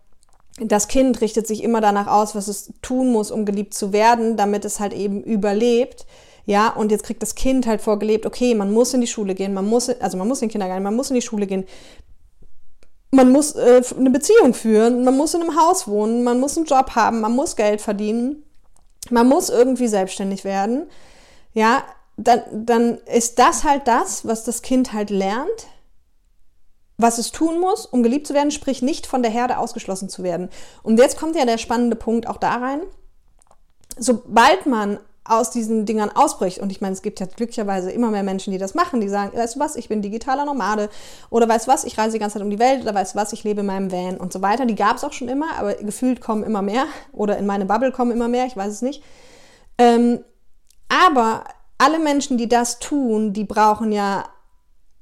das 0.60 0.88
Kind 0.88 1.22
richtet 1.22 1.48
sich 1.48 1.64
immer 1.64 1.82
danach 1.82 2.08
aus, 2.08 2.36
was 2.36 2.48
es 2.48 2.74
tun 2.82 3.12
muss, 3.12 3.32
um 3.32 3.46
geliebt 3.46 3.74
zu 3.74 3.94
werden, 3.94 4.38
damit 4.38 4.66
es 4.66 4.80
halt 4.80 4.94
eben 4.94 5.24
überlebt. 5.24 6.06
Ja, 6.46 6.70
und 6.70 6.92
jetzt 6.92 7.04
kriegt 7.04 7.22
das 7.22 7.36
Kind 7.36 7.68
halt 7.68 7.82
vorgelebt, 7.82 8.26
okay, 8.26 8.56
man 8.56 8.74
muss 8.74 8.94
in 8.94 9.02
die 9.02 9.08
Schule 9.08 9.36
gehen, 9.36 9.54
man 9.54 9.68
muss, 9.68 9.90
also 9.90 10.18
man 10.18 10.28
muss 10.28 10.42
in 10.42 10.48
den 10.48 10.52
Kindergarten, 10.52 10.84
man 10.84 10.96
muss 10.96 11.10
in 11.10 11.16
die 11.16 11.22
Schule 11.22 11.46
gehen, 11.46 11.66
man 13.12 13.32
muss 13.32 13.54
äh, 13.56 13.82
eine 13.98 14.10
Beziehung 14.10 14.54
führen, 14.54 15.04
man 15.04 15.16
muss 15.16 15.34
in 15.34 15.42
einem 15.42 15.60
Haus 15.60 15.88
wohnen, 15.88 16.24
man 16.24 16.40
muss 16.40 16.58
einen 16.58 16.66
Job 16.66 16.96
haben, 16.96 17.22
man 17.22 17.34
muss 17.34 17.56
Geld 17.56 17.80
verdienen, 17.80 18.44
man 19.10 19.28
muss 19.28 19.50
irgendwie 19.50 19.88
selbstständig 19.88 20.44
werden. 20.44 20.88
Ja, 21.54 21.84
dann, 22.18 22.42
dann 22.52 22.98
ist 23.14 23.40
das 23.40 23.64
halt 23.64 23.88
das, 23.88 24.26
was 24.26 24.44
das 24.44 24.62
Kind 24.62 24.94
halt 24.94 25.10
lernt 25.10 25.68
was 27.02 27.18
es 27.18 27.32
tun 27.32 27.60
muss, 27.60 27.86
um 27.86 28.04
geliebt 28.04 28.28
zu 28.28 28.34
werden, 28.34 28.52
sprich 28.52 28.82
nicht 28.82 29.08
von 29.08 29.24
der 29.24 29.32
Herde 29.32 29.58
ausgeschlossen 29.58 30.10
zu 30.10 30.24
werden. 30.24 30.50
Und 30.84 30.98
jetzt 30.98 31.18
kommt 31.18 31.36
ja 31.36 31.46
der 31.46 31.58
spannende 31.58 31.96
Punkt 31.96 32.28
auch 32.28 32.38
da 32.38 32.56
rein. 32.56 32.82
Sobald 33.98 34.66
man 34.66 35.00
aus 35.24 35.52
diesen 35.52 35.86
Dingern 35.86 36.10
ausbricht, 36.10 36.60
und 36.60 36.72
ich 36.72 36.82
meine, 36.82 36.94
es 36.94 37.02
gibt 37.02 37.20
ja 37.20 37.28
glücklicherweise 37.28 37.92
immer 37.92 38.10
mehr 38.10 38.24
Menschen, 38.24 38.52
die 38.52 38.58
das 38.58 38.74
machen, 38.74 39.02
die 39.02 39.10
sagen, 39.10 39.38
weißt 39.38 39.56
du 39.56 39.60
was, 39.60 39.76
ich 39.76 39.88
bin 39.88 40.02
digitaler 40.02 40.46
Nomade 40.46 40.90
oder 41.30 41.48
weißt 41.48 41.68
du 41.68 41.72
was, 41.72 41.84
ich 41.84 41.98
reise 41.98 42.14
die 42.14 42.20
ganze 42.20 42.36
Zeit 42.36 42.44
um 42.44 42.50
die 42.50 42.60
Welt 42.60 42.82
oder 42.82 42.96
weißt 42.96 43.14
du 43.14 43.20
was, 43.20 43.32
ich 43.32 43.44
lebe 43.44 43.62
in 43.62 43.68
meinem 43.68 43.92
Van 43.92 44.18
und 44.18 44.34
so 44.34 44.42
weiter. 44.42 44.66
Die 44.66 44.76
gab 44.76 44.98
es 44.98 45.04
auch 45.04 45.14
schon 45.14 45.30
immer, 45.30 45.58
aber 45.58 45.76
gefühlt 45.76 46.22
kommen 46.22 46.44
immer 46.44 46.64
mehr 46.64 46.86
oder 47.14 47.38
in 47.38 47.46
meine 47.46 47.66
Bubble 47.66 47.92
kommen 47.92 48.12
immer 48.12 48.28
mehr, 48.28 48.46
ich 48.46 48.58
weiß 48.58 48.74
es 48.74 48.82
nicht. 48.82 49.04
Ähm, 49.78 50.24
aber 50.90 51.44
alle 51.78 52.00
Menschen, 52.00 52.38
die 52.38 52.50
das 52.50 52.80
tun, 52.80 53.32
die 53.32 53.44
brauchen 53.44 53.92
ja 53.92 54.26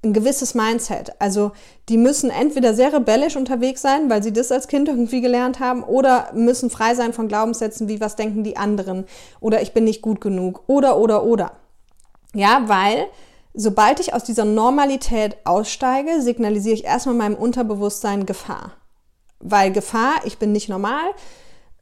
ein 0.03 0.13
gewisses 0.13 0.55
Mindset. 0.55 1.11
Also 1.19 1.51
die 1.89 1.97
müssen 1.97 2.29
entweder 2.29 2.73
sehr 2.73 2.93
rebellisch 2.93 3.35
unterwegs 3.35 3.81
sein, 3.81 4.09
weil 4.09 4.23
sie 4.23 4.31
das 4.31 4.51
als 4.51 4.67
Kind 4.67 4.87
irgendwie 4.87 5.21
gelernt 5.21 5.59
haben, 5.59 5.83
oder 5.83 6.31
müssen 6.33 6.69
frei 6.69 6.95
sein 6.95 7.13
von 7.13 7.27
Glaubenssätzen 7.27 7.87
wie 7.87 7.99
was 7.99 8.15
denken 8.15 8.43
die 8.43 8.57
anderen 8.57 9.05
oder 9.41 9.61
ich 9.61 9.73
bin 9.73 9.83
nicht 9.83 10.01
gut 10.01 10.21
genug 10.21 10.63
oder 10.67 10.97
oder 10.97 11.23
oder. 11.23 11.51
Ja, 12.33 12.63
weil 12.67 13.07
sobald 13.53 13.99
ich 13.99 14.13
aus 14.13 14.23
dieser 14.23 14.45
Normalität 14.45 15.37
aussteige, 15.43 16.21
signalisiere 16.21 16.75
ich 16.75 16.85
erstmal 16.85 17.15
meinem 17.15 17.35
Unterbewusstsein 17.35 18.25
Gefahr. 18.25 18.73
Weil 19.39 19.71
Gefahr, 19.71 20.15
ich 20.25 20.37
bin 20.37 20.51
nicht 20.51 20.69
normal, 20.69 21.09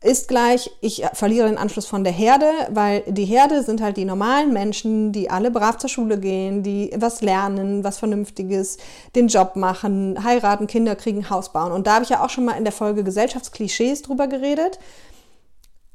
ist 0.01 0.27
gleich, 0.27 0.70
ich 0.80 1.04
verliere 1.13 1.48
den 1.48 1.58
Anschluss 1.58 1.88
von 1.88 2.04
der 2.04 2.13
Herde, 2.13 2.51
weil 2.70 3.01
die 3.08 3.25
Herde 3.25 3.63
sind 3.63 3.82
halt 3.82 3.98
die 3.98 4.06
normalen 4.06 4.54
Menschen, 4.54 5.12
die 5.12 5.30
alle 5.30 5.50
brav 5.50 5.77
zur 5.77 5.89
Schule 5.89 6.20
gehen, 6.20 6.62
die 6.62 6.92
was 6.96 7.22
lernen, 7.22 7.84
was 7.84 7.98
Vernünftiges, 7.98 8.77
den 9.16 9.27
Job 9.27 9.56
machen, 9.56 10.24
heiraten, 10.24 10.68
Kinder 10.68 10.96
kriegen, 10.96 11.32
Haus 11.32 11.51
bauen. 11.51 11.72
Und 11.72 11.88
da 11.88 11.96
habe 11.96 12.04
ich 12.04 12.10
ja 12.10 12.24
auch 12.24 12.30
schon 12.30 12.46
mal 12.46 12.54
in 12.54 12.63
der 12.63 12.74
Folge 12.74 13.04
Gesellschaftsklischees 13.04 14.04
drüber 14.04 14.27
geredet. 14.27 14.77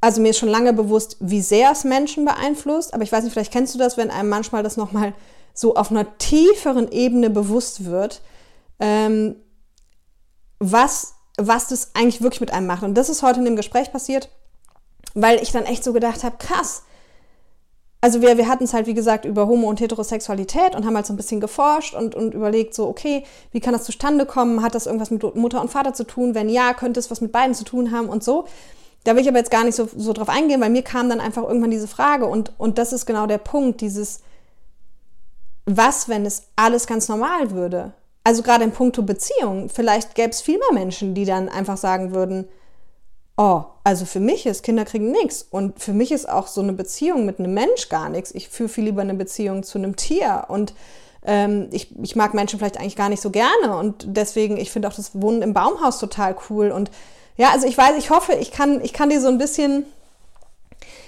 Also 0.01 0.21
mir 0.21 0.31
ist 0.31 0.39
schon 0.39 0.49
lange 0.49 0.73
bewusst, 0.73 1.15
wie 1.21 1.41
sehr 1.41 1.71
es 1.71 1.85
Menschen 1.85 2.25
beeinflusst, 2.25 2.93
aber 2.93 3.03
ich 3.03 3.11
weiß 3.11 3.23
nicht, 3.23 3.31
vielleicht 3.31 3.53
kennst 3.53 3.73
du 3.73 3.79
das, 3.79 3.95
wenn 3.95 4.11
einem 4.11 4.27
manchmal 4.27 4.63
das 4.63 4.75
nochmal 4.75 5.13
so 5.53 5.75
auf 5.75 5.91
einer 5.91 6.17
tieferen 6.17 6.91
Ebene 6.91 7.29
bewusst 7.29 7.85
wird, 7.85 8.21
ähm, 8.79 9.37
was 10.59 11.13
was 11.37 11.67
das 11.67 11.91
eigentlich 11.93 12.21
wirklich 12.21 12.41
mit 12.41 12.51
einem 12.51 12.67
macht. 12.67 12.83
Und 12.83 12.95
das 12.95 13.09
ist 13.09 13.23
heute 13.23 13.39
in 13.39 13.45
dem 13.45 13.55
Gespräch 13.55 13.91
passiert, 13.91 14.29
weil 15.13 15.41
ich 15.41 15.51
dann 15.51 15.65
echt 15.65 15.83
so 15.83 15.93
gedacht 15.93 16.23
habe, 16.23 16.37
krass. 16.37 16.83
Also 18.01 18.21
wir, 18.21 18.37
wir 18.37 18.49
hatten 18.49 18.65
es 18.65 18.73
halt, 18.73 18.85
wie 18.85 18.93
gesagt, 18.93 19.23
über 19.23 19.47
Homo- 19.47 19.69
und 19.69 19.79
Heterosexualität 19.79 20.75
und 20.75 20.85
haben 20.85 20.95
halt 20.95 21.05
so 21.05 21.13
ein 21.13 21.17
bisschen 21.17 21.39
geforscht 21.39 21.95
und, 21.95 22.15
und 22.15 22.33
überlegt, 22.33 22.75
so, 22.75 22.87
okay, 22.87 23.23
wie 23.51 23.61
kann 23.61 23.73
das 23.73 23.85
zustande 23.85 24.25
kommen? 24.25 24.61
Hat 24.61 24.75
das 24.75 24.87
irgendwas 24.87 25.09
mit 25.09 25.35
Mutter 25.35 25.61
und 25.61 25.71
Vater 25.71 25.93
zu 25.93 26.03
tun? 26.03 26.35
Wenn 26.35 26.49
ja, 26.49 26.73
könnte 26.73 26.99
es 26.99 27.09
was 27.09 27.21
mit 27.21 27.31
beiden 27.31 27.55
zu 27.55 27.63
tun 27.63 27.91
haben 27.91 28.09
und 28.09 28.23
so. 28.23 28.45
Da 29.05 29.15
will 29.15 29.21
ich 29.21 29.27
aber 29.27 29.37
jetzt 29.37 29.51
gar 29.51 29.63
nicht 29.63 29.75
so, 29.75 29.87
so 29.95 30.13
drauf 30.13 30.29
eingehen, 30.29 30.61
weil 30.61 30.69
mir 30.69 30.81
kam 30.81 31.09
dann 31.09 31.19
einfach 31.19 31.43
irgendwann 31.43 31.71
diese 31.71 31.87
Frage 31.87 32.25
und, 32.25 32.53
und 32.57 32.77
das 32.77 32.93
ist 32.93 33.05
genau 33.05 33.25
der 33.25 33.37
Punkt, 33.37 33.81
dieses, 33.81 34.21
was, 35.65 36.09
wenn 36.09 36.25
es 36.25 36.43
alles 36.55 36.87
ganz 36.87 37.07
normal 37.07 37.51
würde? 37.51 37.93
Also 38.23 38.41
gerade 38.41 38.63
in 38.63 38.71
puncto 38.71 39.03
Beziehung, 39.03 39.69
vielleicht 39.69 40.15
gäbe 40.15 40.29
es 40.29 40.41
viel 40.41 40.57
mehr 40.57 40.73
Menschen, 40.73 41.13
die 41.13 41.25
dann 41.25 41.49
einfach 41.49 41.77
sagen 41.77 42.13
würden, 42.13 42.47
oh, 43.37 43.63
also 43.83 44.05
für 44.05 44.19
mich 44.19 44.45
ist 44.45 44.63
Kinder 44.63 44.85
kriegen 44.85 45.11
nichts 45.11 45.45
und 45.49 45.79
für 45.79 45.93
mich 45.93 46.11
ist 46.11 46.29
auch 46.29 46.47
so 46.47 46.61
eine 46.61 46.73
Beziehung 46.73 47.25
mit 47.25 47.39
einem 47.39 47.53
Mensch 47.53 47.89
gar 47.89 48.09
nichts. 48.09 48.33
Ich 48.33 48.47
führe 48.47 48.69
viel 48.69 48.85
lieber 48.85 49.01
eine 49.01 49.15
Beziehung 49.15 49.63
zu 49.63 49.77
einem 49.77 49.95
Tier 49.95 50.45
und 50.47 50.73
ähm, 51.25 51.67
ich, 51.71 51.93
ich 52.01 52.15
mag 52.15 52.33
Menschen 52.33 52.59
vielleicht 52.59 52.79
eigentlich 52.79 52.95
gar 52.95 53.09
nicht 53.09 53.21
so 53.21 53.31
gerne 53.31 53.77
und 53.77 54.05
deswegen, 54.07 54.57
ich 54.57 54.71
finde 54.71 54.87
auch 54.87 54.93
das 54.93 55.19
Wohnen 55.19 55.41
im 55.41 55.53
Baumhaus 55.53 55.99
total 55.99 56.35
cool 56.49 56.71
und 56.71 56.91
ja, 57.35 57.49
also 57.49 57.67
ich 57.67 57.77
weiß, 57.77 57.97
ich 57.97 58.09
hoffe, 58.09 58.33
ich 58.33 58.51
kann, 58.51 58.79
ich 58.83 58.93
kann 58.93 59.09
dir 59.09 59.19
so 59.19 59.27
ein 59.27 59.39
bisschen 59.39 59.85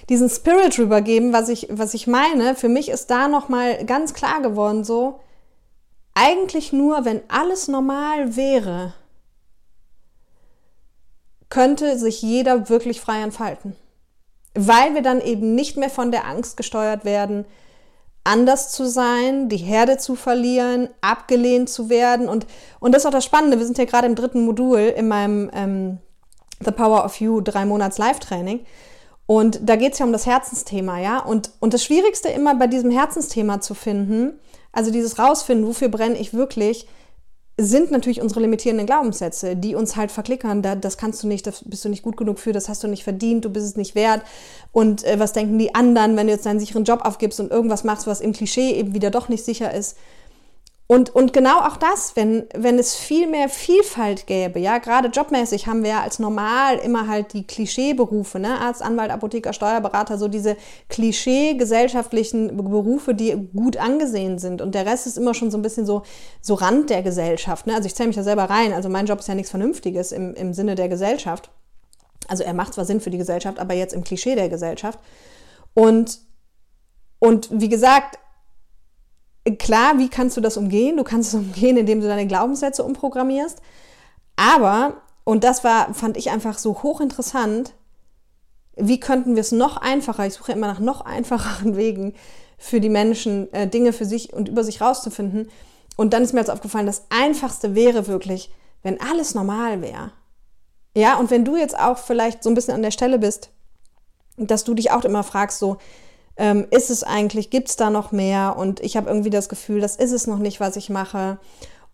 diesen 0.10 0.30
Spirit 0.30 0.78
rübergeben, 0.80 1.34
was 1.34 1.50
ich, 1.50 1.68
was 1.70 1.94
ich 1.94 2.08
meine. 2.08 2.56
Für 2.56 2.70
mich 2.70 2.90
ist 2.90 3.10
da 3.10 3.28
nochmal 3.28 3.86
ganz 3.86 4.14
klar 4.14 4.42
geworden, 4.42 4.84
so, 4.84 5.20
eigentlich 6.16 6.74
nur, 6.74 7.06
wenn 7.06 7.22
alles 7.28 7.68
normal 7.68 8.36
wäre, 8.36 8.94
könnte 11.50 12.00
sich 12.00 12.22
jeder 12.22 12.70
wirklich 12.70 13.00
frei 13.00 13.22
entfalten. 13.22 13.76
Weil 14.56 14.96
wir 14.96 15.02
dann 15.02 15.22
eben 15.22 15.54
nicht 15.54 15.78
mehr 15.78 15.90
von 15.90 16.12
der 16.12 16.26
Angst 16.26 16.58
gesteuert 16.58 17.06
werden, 17.06 17.46
anders 18.24 18.72
zu 18.72 18.88
sein, 18.88 19.50
die 19.50 19.58
Herde 19.58 19.98
zu 19.98 20.16
verlieren, 20.16 20.90
abgelehnt 21.02 21.70
zu 21.70 21.90
werden. 21.90 22.28
Und, 22.28 22.48
und 22.80 22.94
das 22.94 23.04
ist 23.04 23.06
auch 23.06 23.12
das 23.12 23.26
Spannende. 23.26 23.60
Wir 23.60 23.66
sind 23.66 23.78
ja 23.78 23.86
gerade 23.86 24.08
im 24.08 24.16
dritten 24.16 24.44
Modul 24.46 24.80
in 24.80 25.08
meinem 25.08 25.52
ähm, 25.54 26.00
The 26.64 26.72
Power 26.72 27.06
of 27.06 27.20
You 27.20 27.42
drei 27.42 27.66
Monats 27.66 27.98
Live-Training. 27.98 28.66
Und 29.28 29.60
da 29.64 29.76
geht 29.76 29.94
es 29.94 30.00
ja 30.00 30.06
um 30.06 30.12
das 30.12 30.26
Herzensthema, 30.26 31.00
ja. 31.00 31.20
Und, 31.20 31.52
und 31.60 31.74
das 31.74 31.84
Schwierigste 31.84 32.30
immer 32.30 32.56
bei 32.56 32.68
diesem 32.68 32.92
Herzensthema 32.92 33.60
zu 33.60 33.74
finden, 33.74 34.40
also 34.76 34.92
dieses 34.92 35.18
Rausfinden, 35.18 35.66
wofür 35.66 35.90
brenne 35.90 36.18
ich 36.18 36.34
wirklich, 36.34 36.88
sind 37.58 37.90
natürlich 37.90 38.22
unsere 38.22 38.42
limitierenden 38.42 38.86
Glaubenssätze, 38.86 39.56
die 39.56 39.76
uns 39.76 39.96
halt 39.96 40.12
verklickern. 40.12 40.62
Da, 40.62 40.76
das 40.76 40.98
kannst 40.98 41.24
du 41.24 41.28
nicht, 41.28 41.48
das 41.48 41.64
bist 41.64 41.86
du 41.86 41.90
nicht 41.90 42.04
gut 42.04 42.18
genug 42.18 42.38
für, 42.38 42.52
das 42.52 42.68
hast 42.68 42.84
du 42.84 42.88
nicht 42.90 43.06
verdient, 43.06 43.46
du 43.46 43.50
bist 43.50 43.66
es 43.66 43.78
nicht 43.78 43.96
wert. 43.96 44.24
Und 44.74 45.06
äh, 45.06 45.18
was 45.18 45.32
denken 45.32 45.58
die 45.58 45.74
anderen, 45.74 46.18
wenn 46.18 46.28
du 46.28 46.34
jetzt 46.34 46.46
deinen 46.46 46.60
sicheren 46.60 46.84
Job 46.84 47.06
aufgibst 47.06 47.40
und 47.40 47.52
irgendwas 47.52 47.86
machst, 47.86 48.08
was 48.08 48.20
im 48.20 48.34
Klischee 48.34 48.72
eben 48.72 48.94
wieder 48.94 49.10
doch 49.10 49.30
nicht 49.30 49.46
sicher 49.46 49.74
ist? 49.74 49.96
Und, 50.88 51.16
und 51.16 51.34
genau 51.34 51.62
auch 51.62 51.78
das, 51.78 52.16
wenn, 52.16 52.46
wenn 52.54 52.78
es 52.78 52.94
viel 52.94 53.26
mehr 53.28 53.50
Vielfalt 53.50 54.28
gäbe, 54.28 54.60
ja, 54.60 54.78
gerade 54.78 55.08
jobmäßig 55.08 55.66
haben 55.66 55.82
wir 55.82 55.90
ja 55.90 56.02
als 56.02 56.20
normal 56.20 56.78
immer 56.78 57.08
halt 57.08 57.34
die 57.34 57.48
Klischeeberufe, 57.48 58.38
ne, 58.38 58.60
Arzt, 58.62 58.84
Anwalt, 58.84 59.10
Apotheker, 59.10 59.52
Steuerberater, 59.52 60.20
so 60.20 60.28
diese 60.28 60.56
Klischee-gesellschaftlichen 60.90 62.56
Berufe, 62.56 63.16
die 63.16 63.36
gut 63.56 63.78
angesehen 63.78 64.38
sind. 64.38 64.62
Und 64.62 64.76
der 64.76 64.86
Rest 64.86 65.08
ist 65.08 65.18
immer 65.18 65.34
schon 65.34 65.50
so 65.50 65.58
ein 65.58 65.64
bisschen 65.64 65.88
so, 65.88 66.04
so 66.40 66.54
Rand 66.54 66.92
der 66.92 67.02
Gesellschaft, 67.02 67.66
ne, 67.66 67.74
also 67.74 67.88
ich 67.88 67.96
zähle 67.96 68.08
mich 68.08 68.16
da 68.16 68.24
selber 68.24 68.44
rein, 68.44 68.72
also 68.72 68.88
mein 68.88 69.08
Job 69.08 69.20
ist 69.20 69.28
ja 69.28 69.34
nichts 69.34 69.50
Vernünftiges 69.50 70.12
im, 70.12 70.36
im 70.36 70.54
Sinne 70.54 70.76
der 70.76 70.88
Gesellschaft. 70.88 71.50
Also 72.28 72.44
er 72.44 72.54
macht 72.54 72.76
zwar 72.76 72.86
Sinn 72.86 73.02
für 73.02 73.10
die 73.10 73.18
Gesellschaft, 73.18 73.58
aber 73.58 73.74
jetzt 73.74 73.94
im 73.94 74.04
Klischee 74.04 74.36
der 74.36 74.50
Gesellschaft. 74.50 75.00
Und, 75.74 76.20
und 77.20 77.50
wie 77.52 77.70
gesagt, 77.70 78.20
klar, 79.58 79.98
wie 79.98 80.10
kannst 80.10 80.38
du 80.38 80.42
das 80.42 80.58
umgehen? 80.58 80.98
Du 80.98 81.04
kannst 81.04 81.34
es 81.34 81.40
umgehen, 81.40 81.78
indem 81.78 82.02
du 82.02 82.08
deine 82.08 82.28
Glaubenssätze 82.28 82.84
umprogrammierst. 82.84 83.62
Aber, 84.36 85.02
und 85.24 85.44
das 85.44 85.64
war, 85.64 85.94
fand 85.94 86.18
ich 86.18 86.32
einfach 86.32 86.58
so 86.58 86.84
hochinteressant, 86.84 87.74
wie 88.76 89.00
könnten 89.00 89.36
wir 89.36 89.42
es 89.42 89.52
noch 89.52 89.78
einfacher, 89.78 90.26
ich 90.26 90.34
suche 90.34 90.52
immer 90.52 90.68
nach 90.68 90.80
noch 90.80 91.02
einfacheren 91.02 91.76
Wegen 91.78 92.14
für 92.58 92.80
die 92.80 92.90
Menschen, 92.90 93.52
äh, 93.54 93.68
Dinge 93.68 93.94
für 93.94 94.06
sich 94.06 94.34
und 94.34 94.50
über 94.50 94.64
sich 94.64 94.82
rauszufinden. 94.82 95.50
Und 95.96 96.14
dann 96.14 96.24
ist 96.24 96.34
mir 96.34 96.40
jetzt 96.40 96.50
aufgefallen, 96.50 96.86
das 96.86 97.06
Einfachste 97.10 97.76
wäre 97.76 98.08
wirklich, 98.08 98.52
wenn 98.84 99.00
alles 99.00 99.34
normal 99.34 99.82
wäre. 99.82 100.12
Ja, 100.96 101.18
und 101.18 101.32
wenn 101.32 101.46
du 101.46 101.56
jetzt 101.56 101.78
auch 101.78 101.98
vielleicht 101.98 102.44
so 102.44 102.50
ein 102.50 102.54
bisschen 102.54 102.74
an 102.74 102.82
der 102.82 102.92
Stelle 102.92 103.20
bist, 103.20 103.50
dass 104.38 104.64
du 104.64 104.74
dich 104.74 104.92
auch 104.92 105.04
immer 105.04 105.24
fragst, 105.24 105.60
so, 105.60 105.78
ähm, 106.38 106.68
ist 106.72 106.90
es 106.90 107.04
eigentlich, 107.04 107.50
gibt 107.50 107.70
es 107.70 107.76
da 107.76 107.90
noch 107.90 108.12
mehr? 108.12 108.56
Und 108.58 108.80
ich 108.82 108.98
habe 108.98 109.10
irgendwie 109.10 109.30
das 109.30 109.50
Gefühl, 109.50 109.82
das 109.82 109.96
ist 109.96 110.12
es 110.12 110.28
noch 110.28 110.40
nicht, 110.40 110.60
was 110.60 110.76
ich 110.76 110.90
mache. 110.90 111.38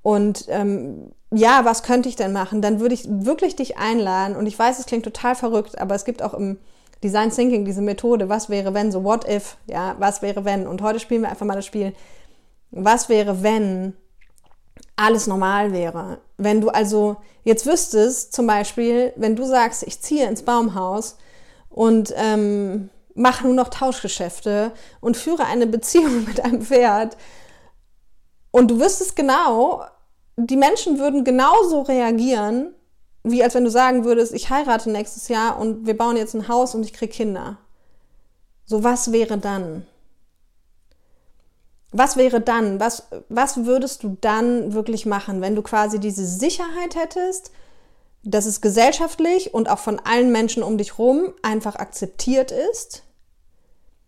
Und 0.02 0.46
ähm, 0.50 1.12
ja, 1.32 1.64
was 1.64 1.84
könnte 1.84 2.10
ich 2.10 2.16
denn 2.16 2.34
machen? 2.34 2.62
Dann 2.62 2.80
würde 2.80 2.96
ich 2.96 3.06
wirklich 3.08 3.56
dich 3.56 3.78
einladen. 3.78 4.36
Und 4.36 4.48
ich 4.48 4.58
weiß, 4.58 4.80
es 4.80 4.86
klingt 4.86 5.04
total 5.06 5.36
verrückt, 5.36 5.80
aber 5.80 5.96
es 5.96 6.06
gibt 6.06 6.22
auch 6.24 6.34
im 6.34 6.58
Design 7.04 7.32
Thinking 7.32 7.66
diese 7.66 7.82
Methode, 7.82 8.30
was 8.30 8.50
wäre 8.50 8.74
wenn, 8.74 8.92
so 8.92 9.04
what 9.04 9.28
if, 9.28 9.58
ja, 9.66 9.96
was 10.00 10.22
wäre 10.22 10.46
wenn. 10.46 10.68
Und 10.68 10.82
heute 10.82 11.00
spielen 11.00 11.22
wir 11.22 11.30
einfach 11.30 11.46
mal 11.46 11.56
das 11.56 11.66
Spiel, 11.66 11.94
was 12.72 13.10
wäre 13.10 13.44
wenn 13.44 13.94
alles 14.96 15.26
normal 15.26 15.72
wäre. 15.72 16.20
Wenn 16.38 16.62
du 16.62 16.70
also 16.70 17.18
jetzt 17.44 17.66
wüsstest, 17.66 18.34
zum 18.34 18.46
Beispiel, 18.46 19.14
wenn 19.16 19.36
du 19.36 19.46
sagst, 19.46 19.84
ich 19.84 20.00
ziehe 20.00 20.28
ins 20.28 20.44
Baumhaus 20.44 21.18
und 21.70 22.14
ähm, 22.16 22.90
mache 23.16 23.46
nur 23.46 23.56
noch 23.56 23.70
Tauschgeschäfte 23.70 24.72
und 25.00 25.18
führe 25.18 25.46
eine 25.46 25.68
Beziehung 25.68 26.26
mit 26.28 26.44
einem 26.44 26.62
Pferd. 26.62 27.18
Und 28.52 28.70
du 28.70 28.80
wüsstest 28.80 29.16
genau, 29.16 29.86
die 30.38 30.58
Menschen 30.58 31.00
würden 31.00 31.24
genauso 31.24 31.82
reagieren, 31.82 32.74
wie 33.24 33.44
als 33.44 33.54
wenn 33.54 33.64
du 33.64 33.70
sagen 33.70 34.04
würdest, 34.04 34.34
ich 34.34 34.50
heirate 34.50 34.90
nächstes 34.90 35.28
Jahr 35.28 35.60
und 35.60 35.86
wir 35.86 35.96
bauen 35.96 36.18
jetzt 36.18 36.34
ein 36.34 36.48
Haus 36.48 36.74
und 36.74 36.84
ich 36.84 36.94
kriege 36.94 37.14
Kinder. 37.14 37.58
So, 38.66 38.84
was 38.84 39.12
wäre 39.12 39.38
dann? 39.38 39.86
Was 41.92 42.16
wäre 42.16 42.42
dann? 42.42 42.80
Was, 42.80 43.08
was 43.30 43.66
würdest 43.66 44.04
du 44.04 44.18
dann 44.22 44.74
wirklich 44.74 45.06
machen, 45.06 45.42
wenn 45.42 45.56
du 45.56 45.62
quasi 45.62 46.00
diese 46.00 46.26
Sicherheit 46.26 46.96
hättest, 46.96 47.52
dass 48.24 48.46
es 48.46 48.62
gesellschaftlich 48.62 49.54
und 49.54 49.70
auch 49.70 49.80
von 49.80 50.00
allen 50.00 50.32
Menschen 50.32 50.64
um 50.64 50.78
dich 50.78 50.98
rum 50.98 51.34
einfach 51.42 51.76
akzeptiert 51.76 52.52
ist, 52.52 53.04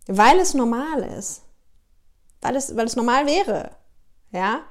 weil 0.08 0.40
es 0.40 0.54
normal 0.54 1.04
ist, 1.18 1.42
weil 2.42 2.56
es, 2.56 2.76
weil 2.76 2.86
es 2.86 2.96
normal 2.96 3.26
wäre, 3.26 3.72
ja. 4.32 4.62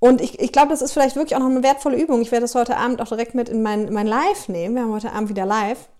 Und 0.00 0.22
ich, 0.22 0.40
ich 0.40 0.50
glaube, 0.50 0.70
das 0.70 0.80
ist 0.80 0.92
vielleicht 0.92 1.14
wirklich 1.14 1.36
auch 1.36 1.40
noch 1.40 1.50
eine 1.50 1.62
wertvolle 1.62 2.00
Übung. 2.00 2.22
Ich 2.22 2.32
werde 2.32 2.44
das 2.44 2.54
heute 2.54 2.78
Abend 2.78 3.02
auch 3.02 3.08
direkt 3.08 3.34
mit 3.34 3.50
in 3.50 3.62
mein, 3.62 3.92
mein 3.92 4.06
Live 4.06 4.48
nehmen. 4.48 4.74
Wir 4.74 4.82
haben 4.82 4.92
heute 4.92 5.12
Abend 5.12 5.28
wieder 5.28 5.44
live. 5.44 5.90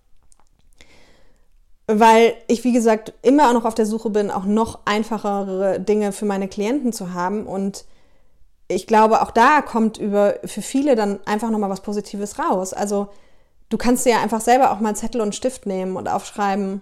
Weil 1.87 2.35
ich, 2.47 2.64
wie 2.64 2.73
gesagt, 2.73 3.12
immer 3.21 3.49
auch 3.49 3.52
noch 3.52 3.66
auf 3.66 3.75
der 3.75 3.85
Suche 3.85 4.09
bin, 4.09 4.30
auch 4.30 4.47
noch 4.47 4.87
einfachere 4.87 5.80
Dinge 5.80 6.12
für 6.12 6.25
meine 6.25 6.49
Klienten 6.49 6.95
zu 6.95 7.12
haben. 7.12 7.47
Und 7.47 7.85
ich 8.71 8.87
glaube, 8.87 9.23
auch 9.23 9.33
da 9.33 9.62
kommt 9.62 9.99
über 9.99 10.37
für 10.45 10.62
viele 10.62 10.95
dann 10.95 11.19
einfach 11.27 11.50
nochmal 11.50 11.71
was 11.71 11.83
Positives 11.83 12.39
raus. 12.39 12.73
Also 12.73 13.09
du 13.69 13.77
kannst 13.77 14.07
dir 14.07 14.11
ja 14.11 14.23
einfach 14.23 14.41
selber 14.41 14.71
auch 14.71 14.81
mal 14.81 14.95
Zettel 14.95 15.21
und 15.21 15.35
Stift 15.35 15.67
nehmen 15.67 15.97
und 15.97 16.09
aufschreiben, 16.09 16.81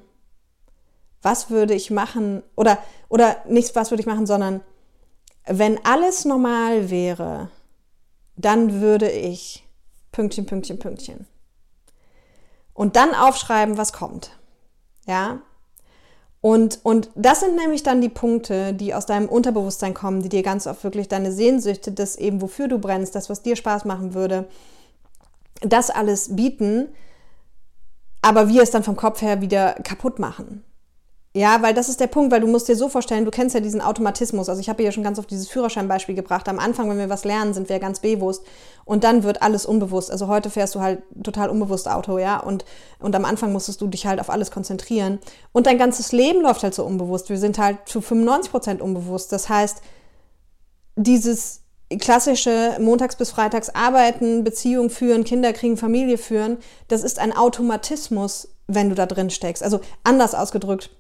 was 1.23 1.51
würde 1.51 1.75
ich 1.75 1.91
machen 1.91 2.43
oder 2.57 2.79
oder 3.09 3.37
nicht 3.49 3.75
was 3.75 3.91
würde 3.91 4.03
ich 4.03 4.07
machen, 4.07 4.27
sondern 4.27 4.61
wenn 5.47 5.85
alles 5.85 6.25
normal 6.25 6.91
wäre, 6.91 7.51
dann 8.37 8.81
würde 8.81 9.11
ich 9.11 9.65
Pünktchen, 10.13 10.47
Pünktchen, 10.47 10.79
Pünktchen. 10.79 11.27
Und 12.75 12.97
dann 12.97 13.15
aufschreiben, 13.15 13.79
was 13.79 13.93
kommt. 13.93 14.31
Ja? 15.07 15.41
Und, 16.41 16.81
und 16.85 17.11
das 17.17 17.41
sind 17.41 17.57
nämlich 17.57 17.83
dann 17.83 18.01
die 18.01 18.09
Punkte, 18.09 18.73
die 18.73 18.95
aus 18.95 19.07
deinem 19.07 19.29
Unterbewusstsein 19.29 19.95
kommen, 19.95 20.23
die 20.23 20.29
dir 20.29 20.43
ganz 20.43 20.67
oft 20.67 20.85
wirklich 20.85 21.09
deine 21.09 21.33
Sehnsüchte, 21.33 21.91
das 21.91 22.17
eben, 22.17 22.41
wofür 22.41 22.69
du 22.69 22.79
brennst, 22.79 23.15
das, 23.15 23.29
was 23.29 23.43
dir 23.43 23.57
Spaß 23.57 23.85
machen 23.85 24.15
würde, 24.15 24.47
das 25.61 25.91
alles 25.91 26.37
bieten, 26.37 26.89
aber 28.23 28.49
wir 28.49 28.63
es 28.63 28.71
dann 28.71 28.85
vom 28.85 28.97
Kopf 28.97 29.23
her 29.23 29.41
wieder 29.41 29.75
kaputt 29.83 30.19
machen. 30.21 30.65
Ja, 31.39 31.63
weil 31.63 31.73
das 31.73 31.89
ist 31.89 32.01
der 32.01 32.09
Punkt, 32.09 32.33
weil 32.33 32.41
du 32.41 32.49
musst 32.49 32.67
dir 32.67 32.75
so 32.75 32.89
vorstellen, 32.89 33.25
du 33.25 33.31
kennst 33.31 33.55
ja 33.55 33.61
diesen 33.61 33.81
Automatismus. 33.81 34.49
Also 34.49 34.61
ich 34.61 34.69
habe 34.69 34.83
ja 34.83 34.91
schon 34.91 35.05
ganz 35.05 35.21
oft 35.21 35.31
dieses 35.31 35.49
Führerscheinbeispiel 35.49 36.17
gebracht. 36.17 36.49
Am 36.49 36.59
Anfang, 36.59 36.91
wenn 36.91 36.99
wir 36.99 37.11
was 37.11 37.25
lernen, 37.25 37.55
sind 37.55 37.69
wir 37.69 37.79
ganz 37.79 38.01
bewusst 38.01 38.43
und 38.85 39.05
dann 39.05 39.23
wird 39.23 39.41
alles 39.41 39.65
unbewusst. 39.65 40.11
Also 40.11 40.27
heute 40.27 40.51
fährst 40.51 40.75
du 40.75 40.81
halt 40.81 41.01
total 41.23 41.49
unbewusst 41.49 41.89
Auto, 41.89 42.19
ja, 42.19 42.41
und, 42.41 42.65
und 42.99 43.15
am 43.15 43.25
Anfang 43.25 43.53
musstest 43.53 43.81
du 43.81 43.87
dich 43.87 44.05
halt 44.05 44.19
auf 44.19 44.31
alles 44.31 44.51
konzentrieren. 44.51 45.21
Und 45.53 45.69
dein 45.69 45.79
ganzes 45.79 46.11
Leben 46.11 46.43
läuft 46.43 46.65
halt 46.65 46.75
so 46.75 46.85
unbewusst. 46.85 47.31
Wir 47.31 47.39
sind 47.39 47.57
halt 47.57 47.79
zu 47.87 48.01
95 48.01 48.51
Prozent 48.51 48.83
unbewusst. 48.83 49.31
Das 49.31 49.49
heißt, 49.49 49.81
dieses 50.97 51.61
klassische 52.01 52.79
montags 52.81 53.15
bis 53.15 53.31
freitags 53.31 53.71
arbeiten, 53.71 54.43
Beziehung 54.43 54.91
führen, 54.91 55.23
Kinder 55.23 55.53
kriegen, 55.53 55.77
Familie 55.77 56.19
führen, 56.19 56.59
das 56.89 57.05
ist 57.05 57.21
ein 57.21 57.33
Automatismus, 57.33 58.49
wenn 58.67 58.89
du 58.89 58.97
da 58.97 59.07
drin 59.07 59.31
steckst. 59.31 59.63
Also 59.63 59.81
anders 60.03 60.35
ausgedrückt, 60.35 60.91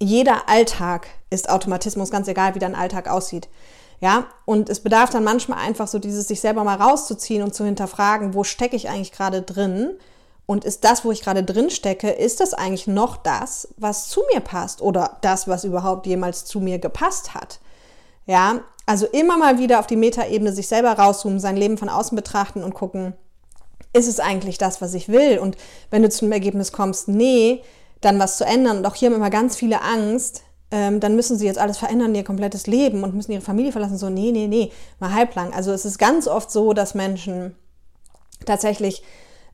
jeder 0.00 0.48
Alltag 0.48 1.08
ist 1.30 1.50
Automatismus, 1.50 2.10
ganz 2.10 2.28
egal, 2.28 2.54
wie 2.54 2.60
dein 2.60 2.74
Alltag 2.74 3.08
aussieht. 3.08 3.48
Ja, 4.00 4.26
und 4.44 4.70
es 4.70 4.80
bedarf 4.80 5.10
dann 5.10 5.24
manchmal 5.24 5.58
einfach 5.58 5.88
so 5.88 5.98
dieses 5.98 6.28
sich 6.28 6.40
selber 6.40 6.62
mal 6.62 6.76
rauszuziehen 6.76 7.42
und 7.42 7.54
zu 7.54 7.64
hinterfragen, 7.64 8.32
wo 8.32 8.44
stecke 8.44 8.76
ich 8.76 8.88
eigentlich 8.88 9.10
gerade 9.12 9.42
drin 9.42 9.98
Und 10.50 10.64
ist 10.64 10.82
das, 10.84 11.04
wo 11.04 11.12
ich 11.12 11.20
gerade 11.20 11.44
drin 11.44 11.68
stecke, 11.68 12.08
ist 12.08 12.40
das 12.40 12.54
eigentlich 12.54 12.86
noch 12.86 13.18
das, 13.18 13.68
was 13.76 14.08
zu 14.08 14.22
mir 14.32 14.40
passt 14.40 14.80
oder 14.80 15.18
das, 15.20 15.46
was 15.46 15.64
überhaupt 15.64 16.06
jemals 16.06 16.46
zu 16.46 16.60
mir 16.60 16.78
gepasst 16.78 17.34
hat? 17.34 17.60
Ja, 18.24 18.62
also 18.86 19.04
immer 19.04 19.36
mal 19.36 19.58
wieder 19.58 19.78
auf 19.78 19.86
die 19.86 19.96
Metaebene 19.96 20.50
sich 20.54 20.66
selber 20.66 20.92
rauszoomen, 20.92 21.38
sein 21.38 21.58
Leben 21.58 21.76
von 21.76 21.90
außen 21.90 22.16
betrachten 22.16 22.64
und 22.64 22.72
gucken, 22.72 23.12
ist 23.92 24.08
es 24.08 24.20
eigentlich 24.20 24.56
das, 24.56 24.80
was 24.80 24.94
ich 24.94 25.10
will? 25.10 25.38
Und 25.38 25.58
wenn 25.90 26.00
du 26.00 26.08
zum 26.08 26.32
Ergebnis 26.32 26.72
kommst, 26.72 27.08
nee, 27.08 27.62
dann 28.00 28.18
was 28.18 28.36
zu 28.36 28.44
ändern. 28.44 28.78
Und 28.78 28.86
auch 28.86 28.94
hier 28.94 29.08
haben 29.08 29.16
immer 29.16 29.30
ganz 29.30 29.56
viele 29.56 29.82
Angst, 29.82 30.42
ähm, 30.70 31.00
dann 31.00 31.16
müssen 31.16 31.38
sie 31.38 31.46
jetzt 31.46 31.58
alles 31.58 31.78
verändern, 31.78 32.14
ihr 32.14 32.24
komplettes 32.24 32.66
Leben 32.66 33.02
und 33.02 33.14
müssen 33.14 33.32
ihre 33.32 33.42
Familie 33.42 33.72
verlassen. 33.72 33.96
So, 33.96 34.10
nee, 34.10 34.32
nee, 34.32 34.46
nee, 34.46 34.70
mal 35.00 35.14
halblang. 35.14 35.52
Also 35.52 35.72
es 35.72 35.84
ist 35.84 35.98
ganz 35.98 36.28
oft 36.28 36.50
so, 36.50 36.72
dass 36.74 36.94
Menschen 36.94 37.54
tatsächlich 38.44 39.02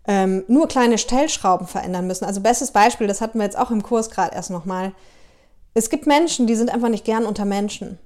ähm, 0.07 0.45
nur 0.49 0.69
kleine 0.69 0.99
Stellschrauben 0.99 1.67
verändern 1.67 2.07
müssen. 2.07 2.25
Also 2.25 2.41
bestes 2.41 2.73
Beispiel, 2.73 3.07
das 3.07 3.21
hatten 3.21 3.39
wir 3.39 3.45
jetzt 3.45 3.59
auch 3.59 3.71
im 3.71 3.83
Kurs 3.83 4.11
gerade 4.11 4.35
erst 4.35 4.51
nochmal. 4.51 4.93
Es 5.73 5.89
gibt 5.89 6.07
Menschen, 6.07 6.47
die 6.47 6.57
sind 6.57 6.71
einfach 6.71 6.89
nicht 6.89 7.05
gern 7.05 7.27
unter 7.27 7.45
Menschen. 7.45 7.99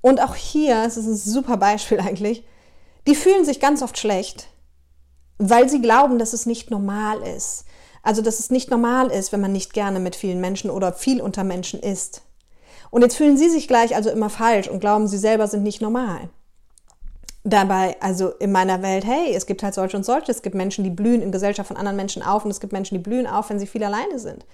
Und 0.00 0.22
auch 0.22 0.34
hier, 0.34 0.84
es 0.84 0.96
ist 0.96 1.06
ein 1.06 1.16
super 1.16 1.56
Beispiel 1.56 2.00
eigentlich, 2.00 2.44
die 3.06 3.14
fühlen 3.14 3.44
sich 3.44 3.60
ganz 3.60 3.82
oft 3.82 3.98
schlecht, 3.98 4.48
weil 5.38 5.68
sie 5.68 5.80
glauben, 5.80 6.18
dass 6.18 6.32
es 6.32 6.46
nicht 6.46 6.70
normal 6.70 7.20
ist. 7.22 7.65
Also, 8.06 8.22
dass 8.22 8.38
es 8.38 8.50
nicht 8.50 8.70
normal 8.70 9.10
ist, 9.10 9.32
wenn 9.32 9.40
man 9.40 9.50
nicht 9.50 9.72
gerne 9.72 9.98
mit 9.98 10.14
vielen 10.14 10.40
Menschen 10.40 10.70
oder 10.70 10.92
viel 10.92 11.20
unter 11.20 11.42
Menschen 11.42 11.80
ist. 11.80 12.22
Und 12.92 13.02
jetzt 13.02 13.16
fühlen 13.16 13.36
sie 13.36 13.50
sich 13.50 13.66
gleich 13.66 13.96
also 13.96 14.10
immer 14.10 14.30
falsch 14.30 14.68
und 14.68 14.78
glauben, 14.78 15.08
sie 15.08 15.18
selber 15.18 15.48
sind 15.48 15.64
nicht 15.64 15.82
normal. 15.82 16.28
Dabei, 17.42 17.96
also 18.00 18.28
in 18.28 18.52
meiner 18.52 18.80
Welt, 18.80 19.04
hey, 19.04 19.34
es 19.34 19.46
gibt 19.46 19.64
halt 19.64 19.74
solche 19.74 19.96
und 19.96 20.04
solche. 20.04 20.30
Es 20.30 20.42
gibt 20.42 20.54
Menschen, 20.54 20.84
die 20.84 20.90
blühen 20.90 21.20
in 21.20 21.32
Gesellschaft 21.32 21.66
von 21.66 21.76
anderen 21.76 21.96
Menschen 21.96 22.22
auf 22.22 22.44
und 22.44 22.52
es 22.52 22.60
gibt 22.60 22.72
Menschen, 22.72 22.94
die 22.94 23.02
blühen 23.02 23.26
auf, 23.26 23.50
wenn 23.50 23.58
sie 23.58 23.66
viel 23.66 23.82
alleine 23.82 24.20
sind. 24.20 24.46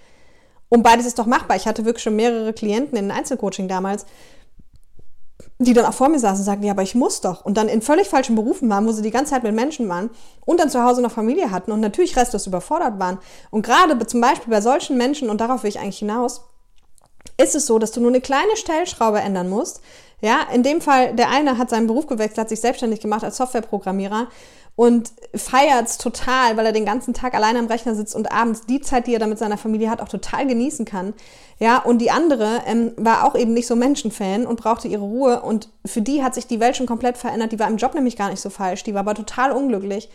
Und 0.71 0.82
beides 0.82 1.04
ist 1.04 1.18
doch 1.18 1.26
machbar. 1.26 1.59
Ich 1.59 1.66
hatte 1.66 1.85
wirklich 1.85 2.02
schon 2.02 2.16
mehrere 2.16 2.54
Klienten 2.54 2.97
in 2.97 3.11
Einzelcoaching 3.11 3.68
damals, 3.68 4.06
die 5.59 5.75
dann 5.75 5.85
auch 5.85 5.95
vor 5.95 6.09
mir 6.09 6.19
saßen 6.19 6.41
und 6.41 6.45
sagten, 6.45 6.65
ja, 6.65 6.73
aber 6.73 6.83
ich 6.83 6.95
muss 6.95 7.21
doch. 7.21 7.45
Und 7.45 7.57
dann 7.57 7.69
in 7.69 7.83
völlig 7.83 8.09
falschen 8.09 8.35
Berufen 8.35 8.69
waren, 8.69 8.87
wo 8.87 8.93
sie 8.93 9.03
die 9.03 9.11
ganze 9.11 9.33
Zeit 9.33 9.43
mit 9.43 9.55
Menschen 9.55 9.89
waren 9.89 10.11
und 10.45 10.61
dann 10.61 10.71
zu 10.71 10.83
Hause 10.83 11.03
noch 11.03 11.13
Familie 11.13 11.51
hatten 11.51 11.73
und 11.73 11.81
natürlich 11.81 12.17
restlos 12.17 12.47
überfordert 12.47 12.99
waren. 12.99 13.19
Und 13.51 13.65
gerade 13.65 14.07
zum 14.07 14.21
Beispiel 14.21 14.51
bei 14.51 14.61
solchen 14.61 14.97
Menschen, 14.97 15.31
und 15.31 15.41
darauf 15.41 15.63
will 15.63 15.71
ich 15.71 15.79
eigentlich 15.79 15.99
hinaus, 15.99 16.43
ist 17.39 17.55
es 17.55 17.67
so, 17.67 17.79
dass 17.79 17.93
du 17.93 18.01
nur 18.01 18.11
eine 18.11 18.21
kleine 18.21 18.57
Stellschraube 18.57 19.21
ändern 19.21 19.49
musst. 19.49 19.81
Ja, 20.21 20.41
in 20.53 20.63
dem 20.63 20.81
Fall, 20.81 21.15
der 21.15 21.31
eine 21.31 21.59
hat 21.59 21.71
seinen 21.71 21.89
Beruf 21.89 22.07
gewechselt, 22.07 22.39
hat 22.39 22.49
sich 22.49 22.61
selbstständig 22.61 23.01
gemacht 23.01 23.25
als 23.25 23.37
Softwareprogrammierer 23.37 24.29
und 24.75 25.12
feiert 25.35 25.87
es 25.87 25.99
total, 25.99 26.57
weil 26.57 26.67
er 26.67 26.73
den 26.73 26.87
ganzen 26.87 27.12
Tag 27.14 27.35
alleine 27.35 27.59
am 27.59 27.67
Rechner 27.67 27.95
sitzt 27.95 28.14
und 28.14 28.33
abends 28.33 28.62
die 28.67 28.81
Zeit, 28.81 29.07
die 29.07 29.14
er 29.14 29.19
da 29.19 29.26
mit 29.26 29.38
seiner 29.38 29.59
Familie 29.59 29.91
hat, 29.91 30.00
auch 30.00 30.09
total 30.09 30.47
genießen 30.47 30.85
kann. 30.85 31.12
Ja, 31.59 31.79
und 31.79 31.99
die 31.99 32.11
andere 32.11 32.62
ähm, 32.67 32.93
war 32.97 33.25
auch 33.26 33.35
eben 33.35 33.52
nicht 33.52 33.67
so 33.67 33.76
Menschenfan 33.76 34.47
und 34.47 34.61
brauchte 34.61 34.88
ihre 34.88 35.02
Ruhe 35.02 35.43
und 35.43 35.69
für 35.85 36.00
die 36.00 36.23
hat 36.23 36.35
sich 36.35 36.47
die 36.47 36.59
Welt 36.59 36.76
schon 36.76 36.87
komplett 36.87 37.19
verändert. 37.19 37.52
Die 37.52 37.59
war 37.59 37.69
im 37.69 37.76
Job 37.76 37.95
nämlich 37.95 38.17
gar 38.17 38.31
nicht 38.31 38.41
so 38.41 38.50
falsch, 38.50 38.83
die 38.83 38.95
war 38.95 39.00
aber 39.00 39.14
total 39.14 39.52
unglücklich 39.52 40.09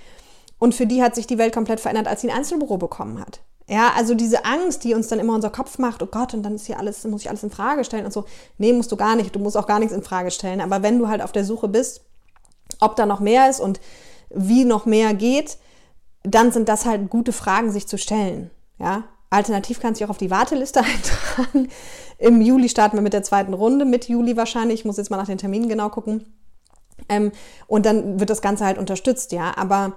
und 0.60 0.74
für 0.74 0.88
die 0.88 1.04
hat 1.04 1.16
sich 1.16 1.28
die 1.28 1.38
Welt 1.38 1.54
komplett 1.54 1.80
verändert, 1.80 2.08
als 2.08 2.22
sie 2.22 2.30
ein 2.30 2.38
Einzelbüro 2.38 2.78
bekommen 2.78 3.20
hat. 3.20 3.42
Ja, 3.70 3.92
also 3.98 4.16
diese 4.16 4.46
Angst, 4.46 4.86
die 4.86 4.94
uns 4.94 5.10
dann 5.10 5.20
immer 5.20 5.36
unser 5.36 5.50
Kopf 5.50 5.78
macht, 5.78 6.02
oh 6.02 6.08
Gott, 6.08 6.34
und 6.34 6.42
dann 6.44 6.56
ist 6.56 6.68
hier 6.68 6.80
alles, 6.80 7.04
muss 7.04 7.22
ich 7.22 7.30
alles 7.30 7.44
in 7.44 7.50
Frage 7.50 7.84
stellen 7.84 8.06
und 8.06 8.14
so. 8.14 8.24
Nee, 8.58 8.72
musst 8.72 8.92
du 8.94 8.96
gar 8.96 9.18
nicht. 9.18 9.36
Du 9.36 9.40
musst 9.40 9.58
auch 9.58 9.68
gar 9.68 9.80
nichts 9.80 9.94
in 9.94 10.04
Frage 10.04 10.32
stellen. 10.32 10.62
Aber 10.62 10.84
wenn 10.84 11.00
du 11.00 11.10
halt 11.10 11.22
auf 11.22 11.34
der 11.34 11.44
Suche 11.44 11.68
bist, 11.68 12.02
ob 12.80 12.96
da 12.96 13.06
noch 13.06 13.20
mehr 13.20 13.50
ist 13.50 13.60
und 13.60 13.82
wie 14.30 14.66
noch 14.66 14.86
mehr 14.86 15.14
geht, 15.14 15.58
dann 16.24 16.52
sind 16.52 16.70
das 16.70 16.86
halt 16.86 17.10
gute 17.10 17.32
Fragen, 17.32 17.72
sich 17.72 17.88
zu 17.88 17.98
stellen. 17.98 18.50
Ja, 18.80 19.04
alternativ 19.30 19.80
kannst 19.80 20.00
du 20.00 20.04
dich 20.04 20.08
auch 20.08 20.12
auf 20.12 20.18
die 20.18 20.32
Warteliste 20.32 20.82
eintragen. 21.38 21.70
Im 22.18 22.42
Juli 22.42 22.70
starten 22.70 22.98
wir 22.98 23.02
mit 23.02 23.14
der 23.14 23.24
zweiten 23.24 23.54
Runde, 23.54 23.86
mit 23.86 24.08
Juli 24.08 24.38
wahrscheinlich. 24.38 24.82
Ich 24.82 24.86
muss 24.86 24.98
jetzt 24.98 25.10
mal 25.10 25.18
nach 25.18 25.28
den 25.28 25.38
Terminen 25.38 25.70
genau 25.70 25.90
gucken. 25.90 26.34
Ähm, 27.10 27.32
und 27.68 27.86
dann 27.86 28.20
wird 28.20 28.30
das 28.30 28.42
Ganze 28.42 28.66
halt 28.66 28.78
unterstützt, 28.78 29.32
ja. 29.32 29.56
Aber 29.56 29.94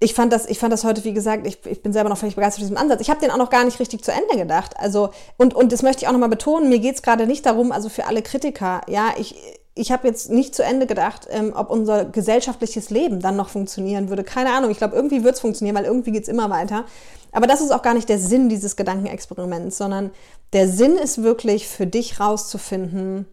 ich 0.00 0.14
fand 0.14 0.32
das, 0.32 0.46
ich 0.46 0.58
fand 0.58 0.72
das 0.72 0.84
heute, 0.84 1.02
wie 1.04 1.12
gesagt, 1.12 1.46
ich, 1.46 1.64
ich 1.66 1.82
bin 1.82 1.92
selber 1.92 2.08
noch 2.08 2.18
völlig 2.18 2.36
begeistert 2.36 2.60
von 2.60 2.68
diesem 2.68 2.76
Ansatz. 2.76 3.00
Ich 3.00 3.10
habe 3.10 3.20
den 3.20 3.30
auch 3.30 3.36
noch 3.36 3.50
gar 3.50 3.64
nicht 3.64 3.80
richtig 3.80 4.04
zu 4.04 4.12
Ende 4.12 4.36
gedacht. 4.36 4.78
Also, 4.78 5.10
und, 5.38 5.54
und 5.54 5.72
das 5.72 5.82
möchte 5.82 6.02
ich 6.02 6.08
auch 6.08 6.12
nochmal 6.12 6.28
betonen, 6.28 6.68
mir 6.68 6.78
geht 6.78 6.94
es 6.94 7.02
gerade 7.02 7.26
nicht 7.26 7.44
darum, 7.46 7.72
also 7.72 7.88
für 7.88 8.06
alle 8.06 8.22
Kritiker, 8.22 8.82
ja, 8.86 9.12
ich, 9.18 9.34
ich 9.78 9.92
habe 9.92 10.08
jetzt 10.08 10.30
nicht 10.30 10.54
zu 10.54 10.62
Ende 10.64 10.86
gedacht, 10.86 11.26
ähm, 11.30 11.52
ob 11.54 11.70
unser 11.70 12.04
gesellschaftliches 12.04 12.90
Leben 12.90 13.20
dann 13.20 13.36
noch 13.36 13.48
funktionieren 13.48 14.08
würde. 14.08 14.24
Keine 14.24 14.52
Ahnung. 14.52 14.70
Ich 14.70 14.78
glaube, 14.78 14.96
irgendwie 14.96 15.24
wird 15.24 15.36
es 15.36 15.40
funktionieren, 15.40 15.76
weil 15.76 15.84
irgendwie 15.84 16.10
geht 16.10 16.24
es 16.24 16.28
immer 16.28 16.50
weiter. 16.50 16.84
Aber 17.32 17.46
das 17.46 17.60
ist 17.60 17.70
auch 17.70 17.82
gar 17.82 17.94
nicht 17.94 18.08
der 18.08 18.18
Sinn 18.18 18.48
dieses 18.48 18.76
Gedankenexperiments, 18.76 19.78
sondern 19.78 20.10
der 20.52 20.68
Sinn 20.68 20.96
ist 20.96 21.22
wirklich 21.22 21.68
für 21.68 21.86
dich 21.86 22.18
rauszufinden, 22.18 23.26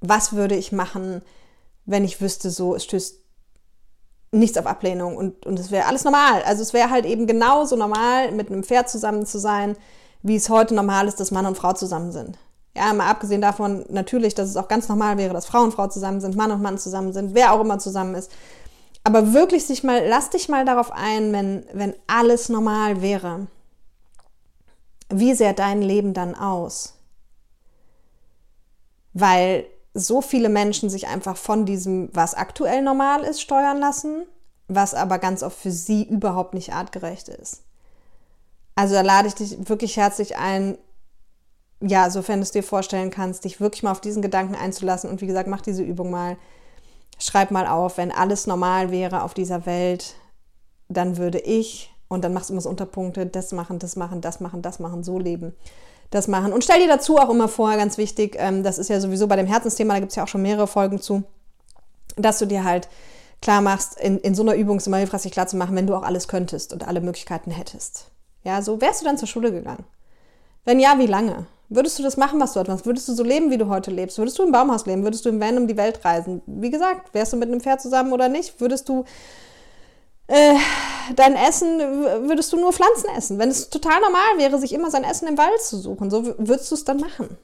was 0.00 0.34
würde 0.34 0.54
ich 0.54 0.72
machen, 0.72 1.22
wenn 1.86 2.04
ich 2.04 2.20
wüsste, 2.20 2.50
so, 2.50 2.74
es 2.74 2.84
stößt 2.84 3.16
nichts 4.30 4.58
auf 4.58 4.66
Ablehnung 4.66 5.16
und, 5.16 5.46
und 5.46 5.58
es 5.58 5.70
wäre 5.70 5.86
alles 5.86 6.04
normal. 6.04 6.42
Also 6.44 6.62
es 6.62 6.72
wäre 6.72 6.90
halt 6.90 7.06
eben 7.06 7.26
genauso 7.26 7.76
normal, 7.76 8.32
mit 8.32 8.48
einem 8.48 8.62
Pferd 8.62 8.90
zusammen 8.90 9.26
zu 9.26 9.38
sein, 9.38 9.76
wie 10.22 10.36
es 10.36 10.48
heute 10.48 10.74
normal 10.74 11.08
ist, 11.08 11.20
dass 11.20 11.30
Mann 11.30 11.46
und 11.46 11.56
Frau 11.56 11.72
zusammen 11.72 12.12
sind. 12.12 12.38
Ja, 12.76 12.92
mal 12.92 13.08
abgesehen 13.08 13.40
davon 13.40 13.84
natürlich, 13.88 14.34
dass 14.34 14.48
es 14.48 14.56
auch 14.56 14.66
ganz 14.66 14.88
normal 14.88 15.16
wäre, 15.16 15.32
dass 15.32 15.46
Frau 15.46 15.62
und 15.62 15.72
Frau 15.72 15.86
zusammen 15.86 16.20
sind, 16.20 16.36
Mann 16.36 16.50
und 16.50 16.60
Mann 16.62 16.78
zusammen 16.78 17.12
sind, 17.12 17.34
wer 17.34 17.52
auch 17.52 17.60
immer 17.60 17.78
zusammen 17.78 18.14
ist. 18.14 18.32
Aber 19.04 19.32
wirklich 19.32 19.66
sich 19.66 19.84
mal, 19.84 20.04
lass 20.08 20.30
dich 20.30 20.48
mal 20.48 20.64
darauf 20.64 20.90
ein, 20.90 21.32
wenn, 21.32 21.64
wenn 21.72 21.94
alles 22.06 22.48
normal 22.48 23.00
wäre. 23.00 23.46
Wie 25.10 25.34
sähe 25.34 25.54
dein 25.54 25.82
Leben 25.82 26.14
dann 26.14 26.34
aus? 26.34 26.94
Weil 29.12 29.66
so 29.92 30.20
viele 30.20 30.48
Menschen 30.48 30.90
sich 30.90 31.06
einfach 31.06 31.36
von 31.36 31.66
diesem, 31.66 32.08
was 32.12 32.34
aktuell 32.34 32.82
normal 32.82 33.22
ist, 33.22 33.40
steuern 33.40 33.78
lassen, 33.78 34.26
was 34.66 34.94
aber 34.94 35.18
ganz 35.18 35.44
oft 35.44 35.56
für 35.56 35.70
sie 35.70 36.02
überhaupt 36.02 36.54
nicht 36.54 36.72
artgerecht 36.72 37.28
ist. 37.28 37.62
Also 38.74 38.94
da 38.94 39.02
lade 39.02 39.28
ich 39.28 39.34
dich 39.34 39.68
wirklich 39.68 39.96
herzlich 39.96 40.36
ein, 40.36 40.76
ja, 41.86 42.08
sofern 42.10 42.38
du 42.38 42.44
es 42.44 42.50
dir 42.50 42.62
vorstellen 42.62 43.10
kannst, 43.10 43.44
dich 43.44 43.60
wirklich 43.60 43.82
mal 43.82 43.92
auf 43.92 44.00
diesen 44.00 44.22
Gedanken 44.22 44.54
einzulassen. 44.54 45.10
Und 45.10 45.20
wie 45.20 45.26
gesagt, 45.26 45.48
mach 45.48 45.60
diese 45.60 45.82
Übung 45.82 46.10
mal. 46.10 46.36
Schreib 47.18 47.52
mal 47.52 47.66
auf, 47.68 47.96
wenn 47.98 48.10
alles 48.10 48.48
normal 48.48 48.90
wäre 48.90 49.22
auf 49.22 49.34
dieser 49.34 49.66
Welt, 49.66 50.16
dann 50.88 51.16
würde 51.16 51.38
ich, 51.38 51.92
und 52.08 52.24
dann 52.24 52.32
machst 52.32 52.48
du 52.48 52.54
immer 52.54 52.60
so 52.60 52.68
Unterpunkte, 52.68 53.24
das 53.26 53.52
machen, 53.52 53.78
das 53.78 53.94
machen, 53.94 54.20
das 54.20 54.40
machen, 54.40 54.62
das 54.62 54.80
machen, 54.80 55.04
so 55.04 55.20
leben, 55.20 55.54
das 56.10 56.26
machen. 56.26 56.52
Und 56.52 56.64
stell 56.64 56.80
dir 56.80 56.88
dazu 56.88 57.18
auch 57.18 57.30
immer 57.30 57.46
vor, 57.46 57.76
ganz 57.76 57.98
wichtig, 57.98 58.34
ähm, 58.38 58.64
das 58.64 58.78
ist 58.78 58.90
ja 58.90 59.00
sowieso 59.00 59.28
bei 59.28 59.36
dem 59.36 59.46
Herzensthema, 59.46 59.94
da 59.94 60.00
gibt 60.00 60.10
es 60.10 60.16
ja 60.16 60.24
auch 60.24 60.28
schon 60.28 60.42
mehrere 60.42 60.66
Folgen 60.66 61.00
zu, 61.00 61.22
dass 62.16 62.40
du 62.40 62.46
dir 62.46 62.64
halt 62.64 62.88
klar 63.40 63.60
machst, 63.60 63.98
in, 64.00 64.18
in 64.18 64.34
so 64.34 64.42
einer 64.42 64.56
Übung 64.56 64.78
ist 64.78 64.88
immer 64.88 64.96
hilfreich, 64.96 65.22
sich 65.22 65.32
klar 65.32 65.46
zu 65.46 65.56
machen, 65.56 65.76
wenn 65.76 65.86
du 65.86 65.94
auch 65.94 66.02
alles 66.02 66.26
könntest 66.26 66.72
und 66.72 66.86
alle 66.88 67.00
Möglichkeiten 67.00 67.52
hättest. 67.52 68.10
Ja, 68.42 68.60
so 68.60 68.80
wärst 68.80 69.02
du 69.02 69.04
dann 69.04 69.18
zur 69.18 69.28
Schule 69.28 69.52
gegangen. 69.52 69.84
Wenn 70.64 70.80
ja, 70.80 70.98
wie 70.98 71.06
lange? 71.06 71.46
Würdest 71.74 71.98
du 71.98 72.02
das 72.02 72.16
machen, 72.16 72.40
was 72.40 72.52
du 72.52 72.58
dort 72.58 72.68
machst? 72.68 72.86
Würdest 72.86 73.08
du 73.08 73.14
so 73.14 73.24
leben, 73.24 73.50
wie 73.50 73.58
du 73.58 73.68
heute 73.68 73.90
lebst? 73.90 74.18
Würdest 74.18 74.38
du 74.38 74.44
im 74.44 74.52
Baumhaus 74.52 74.86
leben? 74.86 75.02
Würdest 75.02 75.24
du 75.24 75.28
im 75.28 75.40
Van 75.40 75.56
um 75.58 75.66
die 75.66 75.76
Welt 75.76 76.04
reisen? 76.04 76.42
Wie 76.46 76.70
gesagt, 76.70 77.12
wärst 77.14 77.32
du 77.32 77.36
mit 77.36 77.48
einem 77.48 77.60
Pferd 77.60 77.80
zusammen 77.80 78.12
oder 78.12 78.28
nicht? 78.28 78.60
Würdest 78.60 78.88
du 78.88 79.04
äh, 80.28 80.54
dein 81.16 81.34
Essen, 81.34 81.80
würdest 82.28 82.52
du 82.52 82.60
nur 82.60 82.72
Pflanzen 82.72 83.08
essen? 83.16 83.38
Wenn 83.38 83.50
es 83.50 83.70
total 83.70 84.00
normal 84.00 84.38
wäre, 84.38 84.58
sich 84.58 84.72
immer 84.72 84.90
sein 84.90 85.04
Essen 85.04 85.28
im 85.28 85.36
Wald 85.36 85.60
zu 85.60 85.76
suchen, 85.76 86.10
so 86.10 86.24
würdest 86.38 86.70
du 86.70 86.76
es 86.76 86.84
dann 86.84 86.98
machen. 86.98 87.36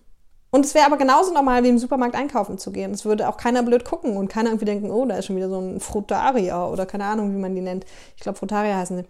Und 0.51 0.65
es 0.65 0.75
wäre 0.75 0.87
aber 0.87 0.97
genauso 0.97 1.33
normal, 1.33 1.63
wie 1.63 1.69
im 1.69 1.79
Supermarkt 1.79 2.17
einkaufen 2.17 2.59
zu 2.59 2.73
gehen. 2.73 2.93
Es 2.93 3.05
würde 3.05 3.29
auch 3.29 3.37
keiner 3.37 3.63
blöd 3.63 3.85
gucken 3.85 4.17
und 4.17 4.29
keiner 4.29 4.51
irgendwie 4.51 4.65
denken, 4.65 4.91
oh, 4.91 5.07
da 5.07 5.17
ist 5.17 5.27
schon 5.27 5.37
wieder 5.37 5.49
so 5.49 5.61
ein 5.61 5.79
Frutarier 5.79 6.69
oder 6.73 6.87
keine 6.87 7.05
Ahnung, 7.05 7.33
wie 7.35 7.41
man 7.41 7.55
die 7.55 7.61
nennt. 7.61 7.85
Ich 8.17 8.23
glaube, 8.23 8.39
Frutarier 8.39 8.77
heißen 8.77 8.97
sie. 8.99 9.05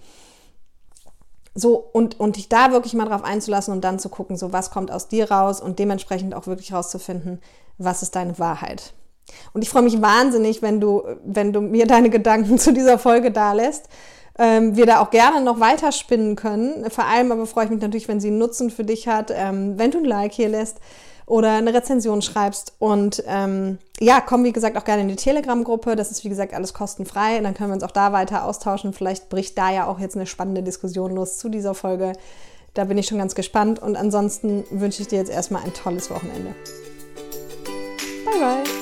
So, 1.60 1.76
und, 1.92 2.18
und 2.18 2.36
dich 2.36 2.48
da 2.48 2.72
wirklich 2.72 2.94
mal 2.94 3.06
drauf 3.06 3.24
einzulassen 3.24 3.72
und 3.74 3.82
dann 3.82 3.98
zu 3.98 4.08
gucken, 4.08 4.36
so 4.36 4.52
was 4.52 4.70
kommt 4.70 4.90
aus 4.90 5.08
dir 5.08 5.30
raus 5.30 5.60
und 5.60 5.78
dementsprechend 5.78 6.34
auch 6.34 6.46
wirklich 6.46 6.72
rauszufinden, 6.72 7.40
was 7.78 8.02
ist 8.02 8.16
deine 8.16 8.38
Wahrheit. 8.38 8.94
Und 9.52 9.62
ich 9.62 9.68
freue 9.68 9.82
mich 9.82 10.00
wahnsinnig, 10.00 10.62
wenn 10.62 10.80
du, 10.80 11.02
wenn 11.24 11.52
du 11.52 11.60
mir 11.60 11.86
deine 11.86 12.10
Gedanken 12.10 12.58
zu 12.58 12.72
dieser 12.72 12.98
Folge 12.98 13.30
da 13.30 13.52
lässt. 13.52 13.88
Ähm, 14.38 14.76
wir 14.76 14.86
da 14.86 15.00
auch 15.00 15.10
gerne 15.10 15.42
noch 15.42 15.60
weiter 15.60 15.92
spinnen 15.92 16.34
können. 16.34 16.88
Vor 16.90 17.04
allem 17.04 17.30
aber 17.30 17.46
freue 17.46 17.64
ich 17.64 17.70
mich 17.70 17.80
natürlich, 17.80 18.08
wenn 18.08 18.20
sie 18.20 18.28
einen 18.28 18.38
Nutzen 18.38 18.70
für 18.70 18.84
dich 18.84 19.06
hat, 19.06 19.30
ähm, 19.34 19.78
wenn 19.78 19.90
du 19.90 19.98
ein 19.98 20.04
Like 20.04 20.32
hier 20.32 20.48
lässt 20.48 20.78
oder 21.30 21.52
eine 21.52 21.72
Rezension 21.72 22.22
schreibst. 22.22 22.74
Und 22.80 23.22
ähm, 23.28 23.78
ja, 24.00 24.20
komm, 24.20 24.42
wie 24.42 24.52
gesagt, 24.52 24.76
auch 24.76 24.84
gerne 24.84 25.02
in 25.02 25.08
die 25.08 25.16
Telegram-Gruppe. 25.16 25.94
Das 25.94 26.10
ist, 26.10 26.24
wie 26.24 26.28
gesagt, 26.28 26.52
alles 26.52 26.74
kostenfrei. 26.74 27.38
Und 27.38 27.44
dann 27.44 27.54
können 27.54 27.70
wir 27.70 27.74
uns 27.74 27.84
auch 27.84 27.92
da 27.92 28.12
weiter 28.12 28.44
austauschen. 28.44 28.92
Vielleicht 28.92 29.28
bricht 29.28 29.56
da 29.56 29.70
ja 29.70 29.86
auch 29.86 30.00
jetzt 30.00 30.16
eine 30.16 30.26
spannende 30.26 30.64
Diskussion 30.64 31.14
los 31.14 31.38
zu 31.38 31.48
dieser 31.48 31.74
Folge. 31.74 32.14
Da 32.74 32.84
bin 32.84 32.98
ich 32.98 33.06
schon 33.06 33.18
ganz 33.18 33.36
gespannt. 33.36 33.80
Und 33.80 33.96
ansonsten 33.96 34.64
wünsche 34.70 35.02
ich 35.02 35.08
dir 35.08 35.20
jetzt 35.20 35.30
erstmal 35.30 35.62
ein 35.62 35.72
tolles 35.72 36.10
Wochenende. 36.10 36.52
Bye, 38.24 38.40
bye. 38.40 38.79